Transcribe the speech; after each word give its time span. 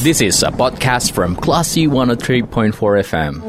This 0.00 0.22
is 0.24 0.40
a 0.40 0.48
podcast 0.48 1.12
from 1.12 1.36
Classy 1.36 1.84
103.4 1.84 2.72
FM. 3.04 3.44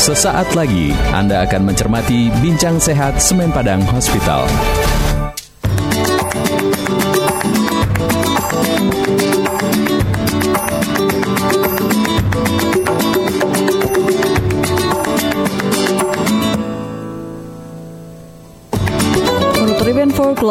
Sesaat 0.00 0.48
lagi 0.56 0.96
Anda 1.12 1.44
akan 1.44 1.68
mencermati 1.68 2.32
Bincang 2.40 2.80
Sehat 2.80 3.20
Semen 3.20 3.52
Padang 3.52 3.84
Hospital. 3.92 4.48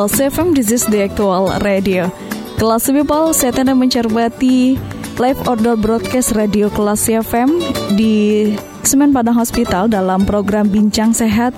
FM, 0.08 0.56
this 0.56 0.72
is 0.72 0.88
the 0.88 1.04
actual 1.04 1.52
radio. 1.60 2.08
Kelas 2.56 2.88
People, 2.88 3.36
saya 3.36 3.52
tanda 3.52 3.76
mencermati 3.76 4.80
live 5.20 5.40
order 5.48 5.76
broadcast 5.76 6.32
radio 6.40 6.72
Kelas 6.72 7.12
FM 7.12 7.60
di 8.00 8.48
Semen 8.88 9.12
Padang 9.12 9.36
Hospital 9.36 9.92
dalam 9.92 10.24
program 10.24 10.72
Bincang 10.72 11.12
Sehat 11.12 11.52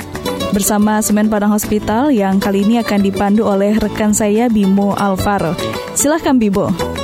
bersama 0.56 0.98
Semen 1.06 1.30
Padang 1.30 1.54
Hospital 1.54 2.10
yang 2.10 2.42
kali 2.42 2.66
ini 2.66 2.82
akan 2.82 3.06
dipandu 3.06 3.46
oleh 3.46 3.78
rekan 3.78 4.18
saya 4.18 4.50
Bimo 4.50 4.98
Alvaro. 4.98 5.54
Silahkan 5.94 6.38
Bibo. 6.40 7.01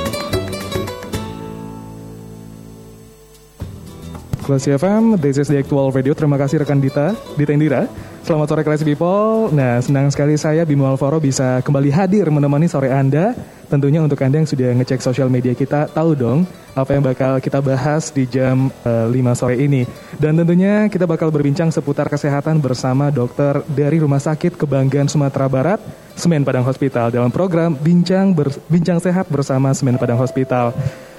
Kelas 4.48 4.64
FM, 4.64 5.20
this 5.20 5.36
is 5.36 5.52
the 5.52 5.60
actual 5.60 5.92
radio. 5.92 6.16
Terima 6.16 6.40
kasih 6.40 6.64
rekan 6.64 6.80
Dita, 6.80 7.12
Dita 7.36 7.52
Indira. 7.52 7.84
Selamat 8.24 8.48
sore 8.48 8.64
Kelas 8.64 8.80
People. 8.80 9.52
Nah, 9.52 9.76
senang 9.84 10.08
sekali 10.08 10.40
saya 10.40 10.64
Bimo 10.64 10.88
Alvaro 10.88 11.20
bisa 11.20 11.60
kembali 11.60 11.92
hadir 11.92 12.32
menemani 12.32 12.64
sore 12.64 12.88
Anda. 12.88 13.36
Tentunya 13.68 14.00
untuk 14.00 14.16
Anda 14.24 14.40
yang 14.40 14.48
sudah 14.48 14.72
ngecek 14.72 15.04
sosial 15.04 15.28
media 15.28 15.52
kita, 15.52 15.92
tahu 15.92 16.16
dong 16.16 16.48
apa 16.72 16.96
yang 16.96 17.04
bakal 17.04 17.36
kita 17.44 17.60
bahas 17.60 18.08
di 18.08 18.24
jam 18.24 18.72
uh, 18.88 19.12
eh, 19.12 19.20
5 19.20 19.36
sore 19.36 19.60
ini. 19.60 19.84
Dan 20.16 20.40
tentunya 20.40 20.88
kita 20.88 21.04
bakal 21.04 21.28
berbincang 21.28 21.68
seputar 21.68 22.08
kesehatan 22.08 22.56
bersama 22.64 23.12
dokter 23.12 23.60
dari 23.68 24.00
Rumah 24.00 24.32
Sakit 24.32 24.56
Kebanggaan 24.56 25.12
Sumatera 25.12 25.44
Barat, 25.44 25.80
Semen 26.16 26.48
Padang 26.48 26.64
Hospital 26.64 27.12
dalam 27.12 27.28
program 27.28 27.76
Bincang 27.76 28.32
Ber 28.32 28.48
Bincang 28.72 28.96
Sehat 28.96 29.28
bersama 29.28 29.76
Semen 29.76 30.00
Padang 30.00 30.16
Hospital. 30.16 30.72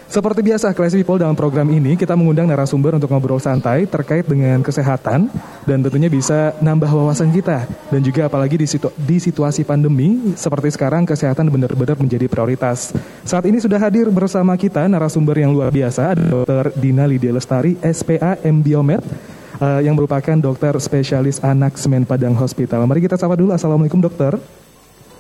Seperti 0.10 0.42
biasa, 0.42 0.74
Classy 0.74 1.06
People 1.06 1.22
dalam 1.22 1.38
program 1.38 1.70
ini 1.70 1.94
kita 1.94 2.18
mengundang 2.18 2.50
narasumber 2.50 2.98
untuk 2.98 3.14
ngobrol 3.14 3.38
santai 3.38 3.86
terkait 3.86 4.26
dengan 4.26 4.58
kesehatan 4.66 5.30
dan 5.70 5.86
tentunya 5.86 6.10
bisa 6.10 6.58
nambah 6.66 6.90
wawasan 6.90 7.30
kita 7.30 7.70
dan 7.70 8.02
juga 8.02 8.26
apalagi 8.26 8.58
di, 8.58 8.66
situ, 8.66 8.90
di 8.98 9.22
situasi 9.22 9.62
pandemi 9.70 10.34
seperti 10.34 10.74
sekarang 10.74 11.06
kesehatan 11.06 11.54
benar-benar 11.54 11.94
menjadi 12.02 12.26
prioritas. 12.26 12.90
Saat 13.22 13.46
ini 13.54 13.62
sudah 13.62 13.78
hadir 13.78 14.10
bersama 14.10 14.58
kita 14.58 14.90
narasumber 14.90 15.46
yang 15.46 15.54
luar 15.54 15.70
biasa 15.70 16.18
Dr. 16.18 16.74
Dina 16.74 17.06
Lydia 17.06 17.30
Lestari, 17.30 17.78
SPA 17.78 18.42
Biomed 18.42 19.06
uh, 19.62 19.78
yang 19.78 19.94
merupakan 19.94 20.34
dokter 20.42 20.74
spesialis 20.82 21.38
anak 21.46 21.78
Semen 21.78 22.10
Padang 22.10 22.34
Hospital. 22.34 22.82
Mari 22.90 23.06
kita 23.06 23.14
sapa 23.14 23.38
dulu. 23.38 23.54
Assalamualaikum 23.54 24.02
dokter. 24.02 24.42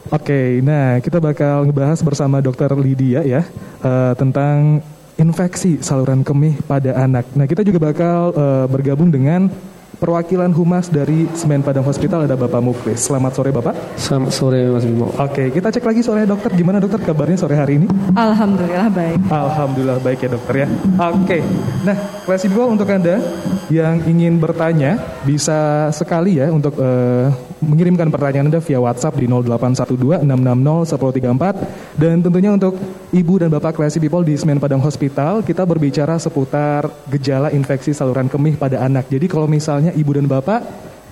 Oke, 0.07 0.31
okay, 0.31 0.47
nah 0.63 1.03
kita 1.03 1.19
bakal 1.19 1.67
ngebahas 1.67 1.99
bersama 1.99 2.39
Dokter 2.39 2.71
Lydia 2.79 3.19
ya 3.27 3.43
uh, 3.83 4.15
tentang 4.15 4.79
infeksi 5.19 5.83
saluran 5.83 6.23
kemih 6.23 6.55
pada 6.63 6.95
anak. 6.95 7.27
Nah 7.35 7.43
kita 7.43 7.61
juga 7.67 7.91
bakal 7.91 8.31
uh, 8.31 8.65
bergabung 8.71 9.11
dengan 9.11 9.51
perwakilan 9.99 10.55
humas 10.55 10.87
dari 10.87 11.27
Semen 11.35 11.59
Padang 11.59 11.83
Hospital 11.83 12.23
ada 12.23 12.39
Bapak 12.39 12.63
Muklis. 12.63 13.03
Selamat 13.03 13.35
sore 13.35 13.51
Bapak. 13.51 13.75
Selamat 13.99 14.31
sore 14.31 14.63
Mas 14.71 14.87
Bimo. 14.87 15.11
Oke, 15.19 15.51
kita 15.51 15.67
cek 15.69 15.83
lagi 15.83 15.99
sore 15.99 16.23
dokter. 16.23 16.55
Gimana 16.55 16.79
dokter 16.79 17.03
kabarnya 17.03 17.35
sore 17.35 17.59
hari 17.59 17.83
ini? 17.83 17.87
Alhamdulillah 18.15 18.87
baik. 18.89 19.19
Alhamdulillah 19.27 19.99
baik 19.99 20.19
ya 20.23 20.29
dokter 20.31 20.55
ya. 20.63 20.67
Oke, 21.11 21.43
nah 21.83 21.95
kelas 22.23 22.47
Ibu 22.47 22.61
untuk 22.71 22.87
Anda 22.87 23.19
yang 23.67 24.07
ingin 24.07 24.39
bertanya 24.39 24.95
bisa 25.27 25.91
sekali 25.91 26.39
ya 26.39 26.47
untuk 26.47 26.79
uh, 26.79 27.29
mengirimkan 27.59 28.07
pertanyaan 28.11 28.51
Anda 28.51 28.61
via 28.63 28.79
WhatsApp 28.79 29.19
di 29.19 29.27
0812 29.27 30.23
660 30.23 31.95
1034 31.95 31.99
dan 31.99 32.15
tentunya 32.23 32.51
untuk 32.55 32.73
Ibu 33.09 33.33
dan 33.41 33.49
Bapak 33.51 33.75
Classy 33.75 33.99
People 33.99 34.23
di 34.23 34.35
Semen 34.39 34.61
Padang 34.61 34.83
Hospital 34.83 35.43
kita 35.43 35.63
berbicara 35.67 36.15
seputar 36.17 36.87
gejala 37.11 37.51
infeksi 37.51 37.91
saluran 37.91 38.31
kemih 38.31 38.55
pada 38.55 38.83
anak. 38.83 39.07
Jadi 39.11 39.25
kalau 39.27 39.47
misalnya 39.49 39.91
ibu 39.95 40.11
dan 40.15 40.29
bapak 40.29 40.61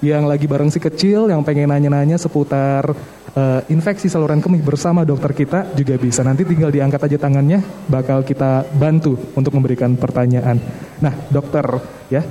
yang 0.06 0.30
lagi 0.30 0.46
bareng 0.46 0.70
si 0.70 0.78
kecil 0.78 1.26
yang 1.26 1.42
pengen 1.42 1.74
nanya-nanya 1.74 2.22
seputar 2.22 2.94
uh, 3.34 3.62
infeksi 3.66 4.06
saluran 4.06 4.38
kemih 4.38 4.62
bersama 4.62 5.02
dokter 5.02 5.34
kita 5.34 5.74
juga 5.74 5.98
bisa 5.98 6.22
nanti 6.22 6.46
tinggal 6.46 6.70
diangkat 6.70 7.02
aja 7.10 7.18
tangannya 7.18 7.66
bakal 7.90 8.22
kita 8.22 8.62
bantu 8.78 9.18
untuk 9.34 9.58
memberikan 9.58 9.98
pertanyaan. 9.98 10.62
Nah, 11.02 11.14
dokter 11.34 11.66
ya 12.14 12.22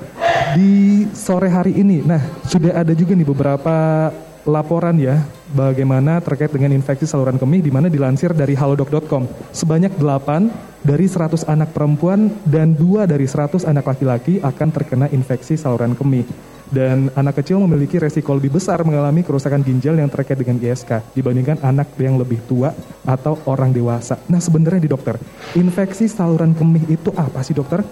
di 0.57 1.05
sore 1.13 1.49
hari 1.53 1.77
ini 1.77 2.03
nah 2.05 2.23
sudah 2.47 2.81
ada 2.81 2.93
juga 2.97 3.13
nih 3.13 3.29
beberapa 3.29 4.09
laporan 4.47 4.95
ya 4.97 5.27
bagaimana 5.53 6.23
terkait 6.23 6.55
dengan 6.55 6.71
infeksi 6.71 7.05
saluran 7.05 7.35
kemih 7.37 7.61
di 7.67 7.71
mana 7.75 7.91
dilansir 7.91 8.31
dari 8.31 8.55
halodoc.com 8.55 9.27
sebanyak 9.51 9.99
8 9.99 10.87
dari 10.87 11.07
100 11.11 11.51
anak 11.51 11.75
perempuan 11.75 12.31
dan 12.47 12.79
2 12.79 13.11
dari 13.11 13.27
100 13.27 13.67
anak 13.67 13.85
laki-laki 13.85 14.39
akan 14.39 14.69
terkena 14.71 15.07
infeksi 15.11 15.59
saluran 15.59 15.99
kemih 15.99 16.23
dan 16.71 17.11
anak 17.15 17.43
kecil 17.43 17.63
memiliki 17.63 17.99
resiko 17.99 18.35
lebih 18.35 18.59
besar 18.59 18.83
mengalami 18.83 19.23
kerusakan 19.23 19.63
ginjal 19.63 19.95
yang 19.99 20.11
terkait 20.11 20.39
dengan 20.39 20.59
ISK 20.59 21.15
dibandingkan 21.15 21.63
anak 21.63 21.95
yang 21.99 22.19
lebih 22.19 22.43
tua 22.47 22.75
atau 23.07 23.39
orang 23.47 23.71
dewasa. 23.71 24.19
Nah 24.27 24.43
sebenarnya 24.43 24.83
di 24.83 24.91
dokter, 24.91 25.15
infeksi 25.55 26.11
saluran 26.11 26.55
kemih 26.59 26.91
itu 26.91 27.15
apa 27.15 27.43
sih 27.47 27.55
dokter? 27.55 27.87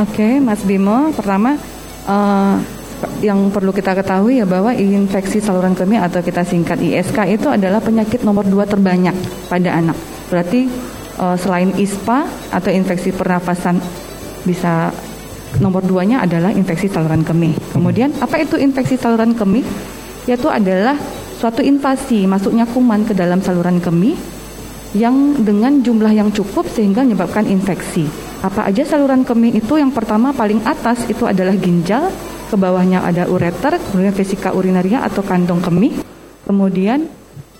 Oke, 0.00 0.40
Mas 0.40 0.64
Bimo, 0.64 1.12
pertama 1.12 1.60
uh, 2.08 2.56
yang 3.20 3.52
perlu 3.52 3.68
kita 3.68 3.92
ketahui 3.92 4.40
ya 4.40 4.48
bahwa 4.48 4.72
infeksi 4.72 5.44
saluran 5.44 5.76
kemih 5.76 6.00
atau 6.00 6.24
kita 6.24 6.40
singkat 6.40 6.80
ISK 6.80 7.28
itu 7.28 7.52
adalah 7.52 7.84
penyakit 7.84 8.24
nomor 8.24 8.48
dua 8.48 8.64
terbanyak 8.64 9.12
pada 9.52 9.76
anak. 9.76 9.96
Berarti 10.32 10.72
uh, 11.20 11.36
selain 11.36 11.76
ISPA 11.76 12.24
atau 12.48 12.72
infeksi 12.72 13.12
pernafasan 13.12 13.76
bisa 14.48 14.88
nomor 15.60 15.84
duanya 15.84 16.24
adalah 16.24 16.48
infeksi 16.48 16.88
saluran 16.88 17.20
kemih. 17.20 17.52
Kemudian 17.76 18.16
apa 18.24 18.40
itu 18.40 18.56
infeksi 18.56 18.96
saluran 18.96 19.36
kemih? 19.36 19.68
Yaitu 20.24 20.48
adalah 20.48 20.96
suatu 21.36 21.60
invasi 21.60 22.24
masuknya 22.24 22.64
kuman 22.64 23.04
ke 23.04 23.12
dalam 23.12 23.44
saluran 23.44 23.76
kemih 23.84 24.16
yang 24.96 25.36
dengan 25.44 25.84
jumlah 25.84 26.12
yang 26.16 26.32
cukup 26.32 26.64
sehingga 26.72 27.04
menyebabkan 27.04 27.44
infeksi. 27.52 28.29
Apa 28.40 28.72
aja 28.72 28.88
saluran 28.88 29.20
kemih 29.20 29.60
itu? 29.60 29.76
Yang 29.76 29.92
pertama 29.92 30.32
paling 30.32 30.64
atas 30.64 31.04
itu 31.12 31.28
adalah 31.28 31.52
ginjal, 31.60 32.08
ke 32.48 32.56
bawahnya 32.56 33.04
ada 33.04 33.28
ureter, 33.28 33.76
kemudian 33.76 34.16
vesika 34.16 34.56
urinaria 34.56 35.04
atau 35.04 35.20
kantong 35.20 35.60
kemih, 35.60 36.00
kemudian 36.48 37.04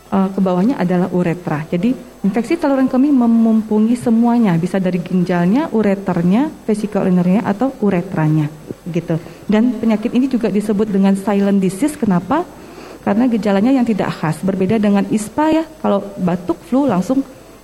uh, 0.09 0.29
ke 0.33 0.41
bawahnya 0.41 0.81
adalah 0.81 1.13
uretra. 1.13 1.69
Jadi 1.69 1.93
infeksi 2.25 2.57
saluran 2.57 2.89
kemih 2.89 3.13
memumpungi 3.13 3.93
semuanya, 3.93 4.57
bisa 4.57 4.81
dari 4.81 5.05
ginjalnya, 5.05 5.69
ureternya, 5.69 6.49
vesika 6.65 7.05
urinaria 7.05 7.45
atau 7.45 7.77
uretranya, 7.85 8.49
gitu. 8.89 9.21
Dan 9.45 9.77
penyakit 9.77 10.17
ini 10.17 10.33
juga 10.33 10.49
disebut 10.49 10.89
dengan 10.89 11.13
silent 11.13 11.61
disease. 11.61 12.01
Kenapa? 12.01 12.41
Karena 13.05 13.29
gejalanya 13.29 13.69
yang 13.69 13.85
tidak 13.85 14.17
khas, 14.17 14.41
berbeda 14.41 14.81
dengan 14.81 15.05
ISPA 15.13 15.61
ya. 15.61 15.65
Kalau 15.85 16.01
batuk, 16.17 16.57
flu 16.65 16.89
langsung 16.89 17.21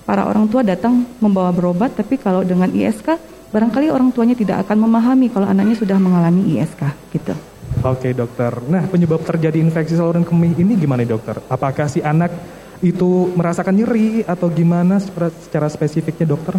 para 0.07 0.23
orang 0.23 0.47
tua 0.47 0.63
datang 0.63 1.03
membawa 1.19 1.51
berobat, 1.51 1.91
tapi 1.99 2.15
kalau 2.15 2.47
dengan 2.47 2.71
ISK 2.71 3.19
barangkali 3.51 3.91
orang 3.91 4.15
tuanya 4.15 4.39
tidak 4.39 4.63
akan 4.63 4.87
memahami 4.87 5.27
kalau 5.27 5.51
anaknya 5.51 5.75
sudah 5.75 5.99
mengalami 5.99 6.55
ISK 6.55 6.87
gitu. 7.11 7.35
Oke 7.83 8.15
dokter. 8.15 8.55
Nah 8.71 8.87
penyebab 8.87 9.21
terjadi 9.27 9.59
infeksi 9.59 9.99
saluran 9.99 10.23
kemih 10.23 10.55
ini 10.55 10.79
gimana 10.79 11.03
dokter? 11.03 11.43
Apakah 11.51 11.91
si 11.91 11.99
anak 11.99 12.31
itu 12.79 13.35
merasakan 13.35 13.75
nyeri 13.75 14.23
atau 14.23 14.47
gimana 14.47 15.03
secara 15.03 15.67
spesifiknya 15.67 16.33
dokter? 16.33 16.55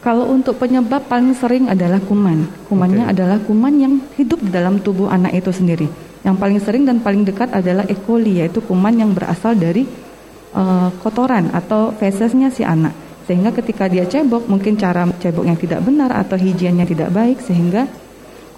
Kalau 0.00 0.32
untuk 0.32 0.56
penyebab 0.56 1.04
paling 1.12 1.36
sering 1.36 1.68
adalah 1.68 2.00
kuman. 2.00 2.48
Kumannya 2.72 3.04
okay. 3.04 3.12
adalah 3.12 3.38
kuman 3.44 3.74
yang 3.76 3.94
hidup 4.16 4.40
di 4.40 4.48
dalam 4.48 4.80
tubuh 4.80 5.12
anak 5.12 5.36
itu 5.36 5.52
sendiri. 5.52 5.84
Yang 6.24 6.36
paling 6.40 6.58
sering 6.60 6.82
dan 6.88 7.04
paling 7.04 7.28
dekat 7.28 7.52
adalah 7.52 7.84
E. 7.84 7.96
coli 8.00 8.40
yaitu 8.40 8.64
kuman 8.64 8.96
yang 8.96 9.12
berasal 9.12 9.52
dari 9.52 9.84
uh, 10.54 10.90
kotoran 11.02 11.50
atau 11.54 11.94
fesesnya 11.94 12.50
si 12.50 12.66
anak. 12.66 12.92
Sehingga 13.30 13.54
ketika 13.54 13.86
dia 13.86 14.02
cebok, 14.06 14.50
mungkin 14.50 14.74
cara 14.74 15.06
cebok 15.06 15.46
yang 15.46 15.54
tidak 15.54 15.86
benar 15.86 16.10
atau 16.10 16.34
higiennya 16.34 16.82
tidak 16.82 17.14
baik 17.14 17.38
sehingga 17.38 17.86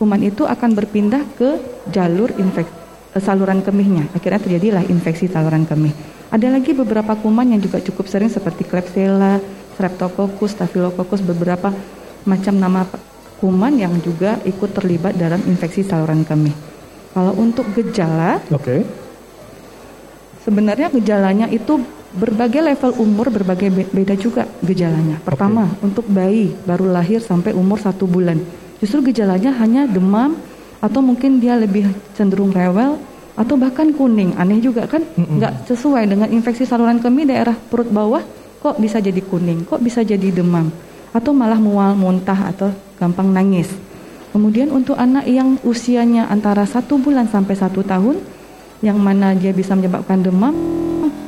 kuman 0.01 0.25
itu 0.25 0.49
akan 0.49 0.73
berpindah 0.73 1.23
ke 1.37 1.61
jalur 1.93 2.33
infeksi 2.41 2.73
eh, 3.13 3.21
saluran 3.21 3.61
kemihnya. 3.61 4.09
Akhirnya 4.17 4.41
terjadilah 4.41 4.85
infeksi 4.89 5.29
saluran 5.29 5.69
kemih. 5.69 5.93
Ada 6.33 6.49
lagi 6.49 6.73
beberapa 6.73 7.13
kuman 7.21 7.53
yang 7.53 7.61
juga 7.61 7.85
cukup 7.85 8.09
sering 8.09 8.33
seperti 8.33 8.65
Klebsiella, 8.65 9.37
Streptococcus, 9.77 10.57
Staphylococcus, 10.57 11.21
beberapa 11.21 11.69
macam 12.25 12.55
nama 12.57 12.89
kuman 13.37 13.77
yang 13.77 13.93
juga 14.01 14.41
ikut 14.49 14.73
terlibat 14.73 15.21
dalam 15.21 15.45
infeksi 15.45 15.85
saluran 15.85 16.25
kemih. 16.25 16.55
Kalau 17.13 17.37
untuk 17.37 17.69
gejala, 17.77 18.41
okay. 18.49 18.89
Sebenarnya 20.43 20.91
gejalanya 20.91 21.47
itu 21.49 21.81
berbagai 22.13 22.61
level 22.61 22.93
umur 23.01 23.33
berbagi 23.33 23.73
beda 23.73 24.15
juga 24.21 24.45
gejalanya. 24.61 25.17
Pertama 25.25 25.65
okay. 25.65 25.87
untuk 25.89 26.05
bayi 26.13 26.53
baru 26.69 26.93
lahir 26.93 27.25
sampai 27.25 27.57
umur 27.57 27.81
satu 27.81 28.05
bulan, 28.05 28.37
justru 28.79 29.01
gejalanya 29.01 29.55
hanya 29.57 29.89
demam 29.89 30.37
atau 30.83 31.01
mungkin 31.01 31.41
dia 31.41 31.57
lebih 31.57 31.89
cenderung 32.13 32.53
rewel 32.53 33.01
atau 33.33 33.55
bahkan 33.57 33.89
kuning. 33.97 34.37
Aneh 34.37 34.61
juga 34.61 34.85
kan, 34.85 35.01
mm 35.01 35.41
nggak 35.41 35.53
sesuai 35.73 36.05
dengan 36.05 36.29
infeksi 36.29 36.69
saluran 36.69 37.01
kemih 37.01 37.33
daerah 37.33 37.57
perut 37.57 37.89
bawah. 37.89 38.21
Kok 38.63 38.79
bisa 38.79 39.03
jadi 39.03 39.19
kuning? 39.19 39.67
Kok 39.67 39.83
bisa 39.83 40.07
jadi 40.07 40.31
demam? 40.31 40.71
Atau 41.11 41.35
malah 41.35 41.59
mual, 41.59 41.99
muntah 41.99 42.55
atau 42.55 42.71
gampang 42.95 43.27
nangis. 43.33 43.67
Kemudian 44.31 44.71
untuk 44.73 44.97
anak 44.97 45.29
yang 45.29 45.61
usianya 45.67 46.31
antara 46.31 46.65
satu 46.65 46.97
bulan 46.97 47.29
sampai 47.29 47.53
satu 47.59 47.83
tahun, 47.85 48.17
yang 48.83 48.99
mana 48.99 49.33
dia 49.33 49.55
bisa 49.55 49.79
menyebabkan 49.79 50.21
demam, 50.21 50.53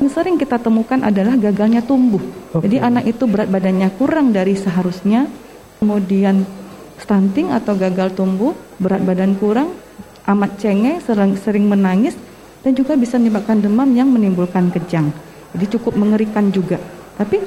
yang 0.02 0.10
sering 0.10 0.36
kita 0.36 0.58
temukan 0.58 1.00
adalah 1.00 1.38
gagalnya 1.38 1.80
tumbuh. 1.80 2.20
Okay. 2.50 2.66
Jadi 2.68 2.76
anak 2.82 3.04
itu 3.08 3.24
berat 3.30 3.48
badannya 3.48 3.88
kurang 3.94 4.34
dari 4.34 4.58
seharusnya, 4.58 5.30
kemudian 5.78 6.42
stunting 6.98 7.54
atau 7.54 7.78
gagal 7.78 8.18
tumbuh, 8.18 8.52
berat 8.82 9.06
badan 9.06 9.38
kurang, 9.38 9.70
amat 10.26 10.58
cengeng, 10.58 10.98
sering, 10.98 11.38
sering 11.38 11.64
menangis, 11.70 12.18
dan 12.66 12.74
juga 12.74 12.98
bisa 12.98 13.16
menyebabkan 13.22 13.62
demam 13.62 13.86
yang 13.94 14.10
menimbulkan 14.10 14.74
kejang. 14.74 15.14
Jadi 15.54 15.78
cukup 15.78 15.94
mengerikan 15.94 16.50
juga. 16.50 16.82
Tapi 17.14 17.38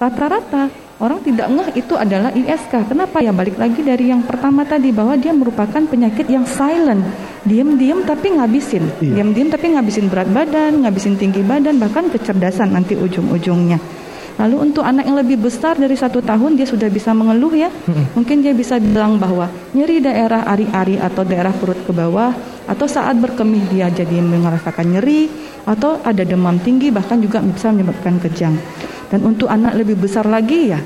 rata-rata 0.00 0.72
orang 1.02 1.18
tidak 1.26 1.50
ngeh 1.50 1.68
itu 1.82 1.94
adalah 1.98 2.30
ISK. 2.30 2.86
Kenapa 2.86 3.18
ya? 3.18 3.34
Balik 3.34 3.58
lagi 3.58 3.82
dari 3.82 4.14
yang 4.14 4.22
pertama 4.22 4.62
tadi 4.62 4.94
bahwa 4.94 5.18
dia 5.18 5.34
merupakan 5.34 5.82
penyakit 5.82 6.30
yang 6.30 6.46
silent 6.46 7.02
Diam-diam 7.42 8.06
tapi 8.06 8.38
ngabisin, 8.38 8.86
iya. 9.02 9.18
diam-diam 9.18 9.50
tapi 9.50 9.74
ngabisin 9.74 10.06
berat 10.06 10.30
badan, 10.30 10.86
ngabisin 10.86 11.18
tinggi 11.18 11.42
badan, 11.42 11.74
bahkan 11.82 12.06
kecerdasan 12.06 12.70
nanti 12.70 12.94
ujung-ujungnya. 12.94 13.82
Lalu 14.38 14.70
untuk 14.70 14.86
anak 14.86 15.10
yang 15.10 15.18
lebih 15.18 15.42
besar 15.42 15.74
dari 15.74 15.98
satu 15.98 16.22
tahun 16.22 16.54
dia 16.54 16.70
sudah 16.70 16.86
bisa 16.86 17.10
mengeluh 17.10 17.50
ya, 17.50 17.66
mungkin 18.14 18.46
dia 18.46 18.54
bisa 18.54 18.78
bilang 18.78 19.18
bahwa 19.18 19.50
nyeri 19.74 19.98
daerah 19.98 20.46
ari-ari 20.46 21.02
atau 21.02 21.26
daerah 21.26 21.50
perut 21.50 21.82
ke 21.82 21.90
bawah, 21.90 22.30
atau 22.70 22.86
saat 22.86 23.18
berkemih 23.18 23.74
dia 23.74 23.90
jadi 23.90 24.22
merasakan 24.22 24.94
nyeri, 24.94 25.26
atau 25.66 25.98
ada 26.06 26.22
demam 26.22 26.62
tinggi 26.62 26.94
bahkan 26.94 27.18
juga 27.18 27.42
bisa 27.42 27.74
menyebabkan 27.74 28.22
kejang. 28.22 28.54
Dan 29.12 29.28
untuk 29.28 29.52
anak 29.52 29.76
lebih 29.76 30.00
besar 30.00 30.24
lagi 30.24 30.72
ya, 30.72 30.80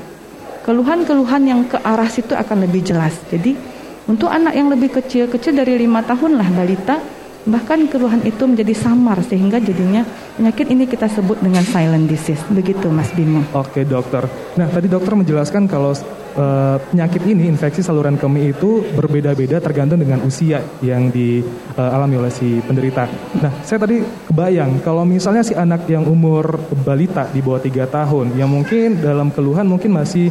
keluhan-keluhan 0.67 1.47
yang 1.47 1.63
ke 1.63 1.79
arah 1.79 2.11
situ 2.11 2.35
akan 2.35 2.67
lebih 2.67 2.83
jelas. 2.83 3.15
Jadi 3.31 3.55
untuk 4.03 4.27
anak 4.27 4.51
yang 4.51 4.67
lebih 4.67 4.99
kecil, 4.99 5.31
kecil 5.31 5.55
dari 5.55 5.79
lima 5.79 6.03
tahun 6.03 6.35
lah 6.35 6.51
balita, 6.51 6.99
bahkan 7.47 7.87
keluhan 7.87 8.21
itu 8.27 8.43
menjadi 8.43 8.75
samar 8.75 9.23
sehingga 9.23 9.57
jadinya 9.57 10.03
penyakit 10.35 10.67
ini 10.67 10.83
kita 10.85 11.07
sebut 11.07 11.39
dengan 11.39 11.63
silent 11.63 12.05
disease. 12.05 12.43
Begitu 12.51 12.91
Mas 12.91 13.09
Bimo. 13.15 13.41
Oke 13.55 13.87
dokter. 13.87 14.27
Nah 14.59 14.67
tadi 14.67 14.91
dokter 14.91 15.15
menjelaskan 15.15 15.65
kalau 15.65 15.95
uh, 16.37 16.77
penyakit 16.91 17.23
ini 17.25 17.49
infeksi 17.49 17.81
saluran 17.81 18.19
kemih 18.19 18.53
itu 18.53 18.83
berbeda-beda 18.93 19.63
tergantung 19.63 20.03
dengan 20.03 20.21
usia 20.27 20.61
yang 20.83 21.09
dialami 21.09 22.15
uh, 22.15 22.21
oleh 22.21 22.31
si 22.31 22.59
penderita. 22.61 23.07
Nah 23.41 23.51
saya 23.63 23.79
tadi 23.81 24.03
kebayang 24.29 24.83
kalau 24.83 25.07
misalnya 25.07 25.41
si 25.41 25.55
anak 25.57 25.87
yang 25.89 26.05
umur 26.05 26.59
balita 26.83 27.25
di 27.31 27.39
bawah 27.39 27.63
tiga 27.63 27.87
tahun 27.87 28.35
yang 28.35 28.51
mungkin 28.51 28.99
dalam 29.01 29.33
keluhan 29.33 29.65
mungkin 29.65 29.95
masih 29.95 30.29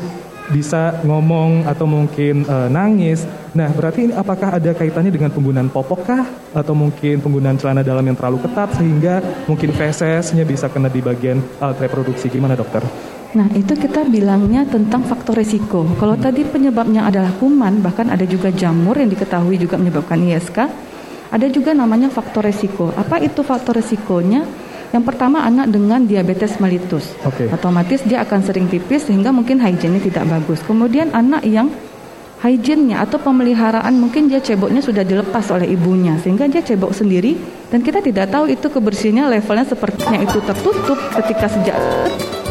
bisa 0.50 1.02
ngomong 1.02 1.66
atau 1.66 1.86
mungkin 1.88 2.46
uh, 2.46 2.70
nangis. 2.70 3.26
Nah, 3.56 3.72
berarti 3.72 4.10
ini 4.10 4.12
apakah 4.14 4.58
ada 4.60 4.70
kaitannya 4.76 5.10
dengan 5.10 5.32
penggunaan 5.32 5.70
popok 5.72 6.00
kah? 6.06 6.24
Atau 6.54 6.76
mungkin 6.76 7.18
penggunaan 7.18 7.58
celana 7.58 7.82
dalam 7.82 8.04
yang 8.06 8.14
terlalu 8.14 8.44
ketat 8.46 8.70
sehingga 8.78 9.24
mungkin 9.50 9.74
fesesnya 9.74 10.44
bisa 10.46 10.70
kena 10.70 10.86
di 10.92 11.02
bagian 11.02 11.42
alat 11.58 11.82
reproduksi. 11.82 12.30
Gimana 12.30 12.54
dokter? 12.54 12.84
Nah, 13.36 13.50
itu 13.52 13.74
kita 13.76 14.06
bilangnya 14.06 14.64
tentang 14.64 15.04
faktor 15.04 15.36
resiko. 15.36 15.84
Kalau 15.98 16.16
hmm. 16.16 16.24
tadi 16.24 16.40
penyebabnya 16.46 17.04
adalah 17.04 17.34
kuman, 17.36 17.82
bahkan 17.82 18.08
ada 18.08 18.24
juga 18.24 18.48
jamur 18.54 18.96
yang 18.96 19.10
diketahui 19.10 19.60
juga 19.60 19.76
menyebabkan 19.76 20.22
ISK, 20.24 20.58
ada 21.26 21.46
juga 21.50 21.74
namanya 21.74 22.08
faktor 22.08 22.46
resiko. 22.46 22.94
Apa 22.94 23.18
itu 23.18 23.42
faktor 23.42 23.82
resikonya? 23.82 24.46
Yang 24.94 25.04
pertama 25.12 25.42
anak 25.42 25.70
dengan 25.70 26.04
diabetes 26.06 26.58
mellitus. 26.62 27.14
Okay. 27.22 27.50
Otomatis 27.50 28.02
dia 28.06 28.22
akan 28.22 28.40
sering 28.44 28.66
pipis 28.70 29.08
sehingga 29.10 29.34
mungkin 29.34 29.58
hygiene 29.58 29.98
tidak 29.98 30.26
bagus. 30.30 30.62
Kemudian 30.62 31.10
anak 31.10 31.42
yang 31.46 31.70
hygiene-nya 32.44 33.00
atau 33.02 33.16
pemeliharaan 33.16 33.96
mungkin 33.96 34.28
dia 34.28 34.44
ceboknya 34.44 34.84
sudah 34.84 35.02
dilepas 35.02 35.48
oleh 35.50 35.72
ibunya 35.72 36.20
sehingga 36.20 36.44
dia 36.46 36.60
cebok 36.60 36.92
sendiri 36.92 37.32
dan 37.72 37.80
kita 37.80 38.04
tidak 38.04 38.28
tahu 38.28 38.52
itu 38.52 38.68
kebersihannya 38.68 39.40
levelnya 39.40 39.64
sepertinya 39.64 40.20
itu 40.20 40.38
tertutup 40.44 41.00
ketika 41.16 41.46
sejak 41.48 41.76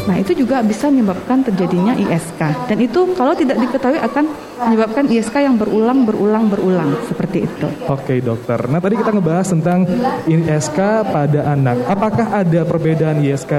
Nah, 0.06 0.16
itu 0.22 0.32
juga 0.38 0.62
bisa 0.62 0.86
menyebabkan 0.86 1.42
terjadinya 1.42 1.98
ISK. 1.98 2.70
Dan 2.70 2.78
itu 2.78 3.10
kalau 3.18 3.34
tidak 3.34 3.58
diketahui 3.58 3.98
akan 3.98 4.24
menyebabkan 4.70 5.04
ISK 5.10 5.36
yang 5.42 5.58
berulang, 5.58 6.06
berulang, 6.06 6.46
berulang 6.46 6.90
seperti 7.10 7.44
itu. 7.44 7.66
Oke, 7.90 8.22
dokter. 8.22 8.70
Nah, 8.70 8.78
tadi 8.78 8.94
kita 8.94 9.10
ngebahas 9.10 9.46
tentang 9.50 9.82
ISK 10.30 10.78
pada 11.10 11.40
anak. 11.52 11.76
Apakah 11.90 12.26
ada 12.46 12.62
perbedaan 12.62 13.18
ISK 13.18 13.52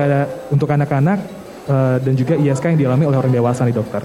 untuk 0.50 0.72
anak-anak 0.72 1.20
uh, 1.68 1.98
dan 2.00 2.14
juga 2.16 2.40
ISK 2.40 2.74
yang 2.76 2.80
dialami 2.80 3.04
oleh 3.12 3.18
orang 3.20 3.34
dewasa 3.36 3.68
nih, 3.68 3.76
dokter? 3.76 4.02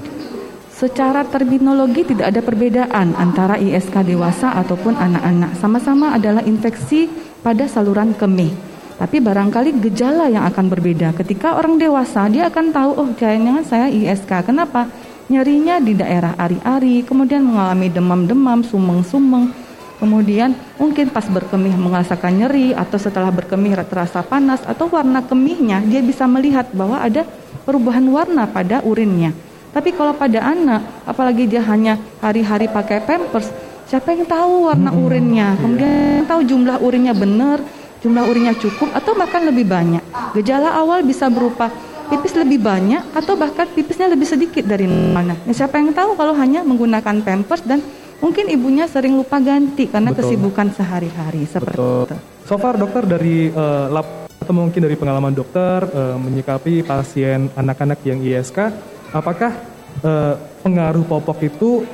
Secara 0.83 1.23
terminologi 1.31 2.03
tidak 2.03 2.35
ada 2.35 2.43
perbedaan 2.43 3.15
antara 3.15 3.55
ISK 3.55 4.03
dewasa 4.03 4.51
ataupun 4.59 4.99
anak-anak. 4.99 5.55
Sama-sama 5.63 6.11
adalah 6.11 6.43
infeksi 6.43 7.07
pada 7.39 7.71
saluran 7.71 8.19
kemih. 8.19 8.72
Tapi 9.03 9.19
barangkali 9.19 9.83
gejala 9.83 10.31
yang 10.31 10.47
akan 10.47 10.71
berbeda. 10.71 11.11
Ketika 11.19 11.59
orang 11.59 11.75
dewasa 11.75 12.31
dia 12.31 12.47
akan 12.47 12.71
tahu 12.71 12.91
oh 13.03 13.11
jangan 13.19 13.67
saya 13.67 13.91
ISK. 13.91 14.47
Kenapa? 14.47 14.87
Nyerinya 15.27 15.83
di 15.83 15.99
daerah 15.99 16.39
ari-ari, 16.39 17.03
kemudian 17.03 17.43
mengalami 17.43 17.91
demam-demam, 17.91 18.63
sumeng-sumeng. 18.63 19.51
Kemudian 19.99 20.55
mungkin 20.79 21.11
pas 21.11 21.27
berkemih 21.27 21.75
merasakan 21.75 22.47
nyeri 22.47 22.79
atau 22.79 22.95
setelah 22.95 23.35
berkemih 23.35 23.75
terasa 23.91 24.23
panas 24.23 24.63
atau 24.63 24.87
warna 24.87 25.19
kemihnya 25.27 25.83
dia 25.83 25.99
bisa 25.99 26.31
melihat 26.31 26.71
bahwa 26.71 27.03
ada 27.03 27.27
perubahan 27.67 28.07
warna 28.07 28.47
pada 28.47 28.87
urinnya. 28.87 29.35
Tapi 29.75 29.99
kalau 29.99 30.15
pada 30.15 30.47
anak, 30.47 30.83
apalagi 31.11 31.51
dia 31.51 31.67
hanya 31.67 31.99
hari-hari 32.23 32.71
pakai 32.71 33.03
pampers, 33.03 33.51
siapa 33.91 34.15
yang 34.15 34.31
tahu 34.31 34.71
warna 34.71 34.95
urinnya? 34.95 35.59
Kemudian 35.59 36.23
tahu 36.23 36.47
jumlah 36.47 36.79
urinnya 36.79 37.15
benar, 37.19 37.59
jumlah 38.03 38.27
urinnya 38.27 38.55
cukup 38.59 38.91
atau 38.93 39.15
bahkan 39.15 39.47
lebih 39.47 39.65
banyak. 39.65 40.03
Gejala 40.35 40.75
awal 40.75 41.07
bisa 41.07 41.31
berupa 41.31 41.71
pipis 42.11 42.35
lebih 42.37 42.61
banyak 42.61 43.15
atau 43.15 43.39
bahkan 43.39 43.65
pipisnya 43.71 44.11
lebih 44.11 44.29
sedikit 44.29 44.67
dari 44.67 44.85
mana. 44.85 45.33
Nah, 45.33 45.55
siapa 45.55 45.81
yang 45.81 45.95
tahu 45.95 46.19
kalau 46.19 46.35
hanya 46.37 46.61
menggunakan 46.67 47.25
pampers 47.25 47.65
dan 47.65 47.81
mungkin 48.21 48.51
ibunya 48.53 48.85
sering 48.91 49.17
lupa 49.17 49.41
ganti 49.41 49.89
karena 49.89 50.13
Betul. 50.13 50.35
kesibukan 50.35 50.67
sehari-hari 50.77 51.49
seperti 51.49 51.79
Betul. 51.79 52.05
itu. 52.11 52.17
So 52.43 52.59
far 52.59 52.75
dokter 52.77 53.07
dari 53.07 53.49
uh, 53.55 53.87
lab 53.89 54.27
atau 54.43 54.53
mungkin 54.59 54.83
dari 54.83 54.99
pengalaman 54.99 55.31
dokter 55.31 55.87
uh, 55.87 56.19
menyikapi 56.19 56.83
pasien 56.83 57.47
anak-anak 57.55 58.03
yang 58.03 58.19
ISK, 58.19 58.75
apakah 59.15 59.55
uh, 60.03 60.35
pengaruh 60.67 61.07
popok 61.07 61.39
itu 61.47 61.87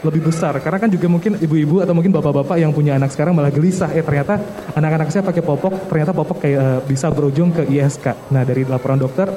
lebih 0.00 0.32
besar 0.32 0.56
karena 0.64 0.78
kan 0.80 0.88
juga 0.88 1.06
mungkin 1.12 1.36
ibu-ibu 1.36 1.84
atau 1.84 1.92
mungkin 1.92 2.08
bapak-bapak 2.08 2.56
yang 2.56 2.72
punya 2.72 2.96
anak 2.96 3.12
sekarang 3.12 3.36
malah 3.36 3.52
gelisah 3.52 3.92
eh 3.92 4.00
ternyata 4.00 4.40
anak-anak 4.72 5.12
saya 5.12 5.22
pakai 5.28 5.44
popok 5.44 5.92
ternyata 5.92 6.16
popok 6.16 6.38
kayak 6.40 6.58
uh, 6.60 6.80
bisa 6.84 7.12
berujung 7.12 7.52
ke 7.52 7.68
ISK. 7.68 8.32
Nah 8.32 8.42
dari 8.48 8.64
laporan 8.64 8.96
dokter 8.96 9.28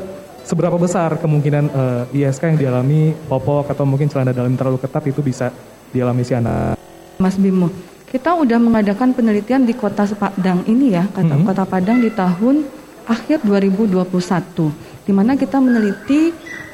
seberapa 0.43 0.75
besar 0.79 1.19
kemungkinan 1.19 1.65
uh, 1.71 2.03
eh, 2.11 2.23
ISK 2.23 2.55
yang 2.55 2.59
dialami 2.59 3.11
popok 3.27 3.71
atau 3.75 3.83
mungkin 3.83 4.07
celana 4.07 4.31
dalam 4.31 4.55
terlalu 4.55 4.79
ketat 4.79 5.03
itu 5.07 5.19
bisa 5.19 5.51
dialami 5.91 6.23
si 6.23 6.35
anak? 6.35 6.79
Mas 7.19 7.35
Bimo, 7.35 7.71
kita 8.11 8.35
udah 8.35 8.59
mengadakan 8.59 9.15
penelitian 9.15 9.63
di 9.63 9.75
kota 9.75 10.07
Padang 10.15 10.63
ini 10.67 10.95
ya, 10.95 11.07
kata 11.11 11.27
mm 11.27 11.39
-hmm. 11.43 11.47
kota 11.47 11.63
Padang 11.63 11.97
di 12.03 12.11
tahun 12.11 12.67
akhir 13.03 13.43
2021, 13.43 15.07
di 15.07 15.11
mana 15.11 15.35
kita 15.35 15.59
meneliti 15.59 16.31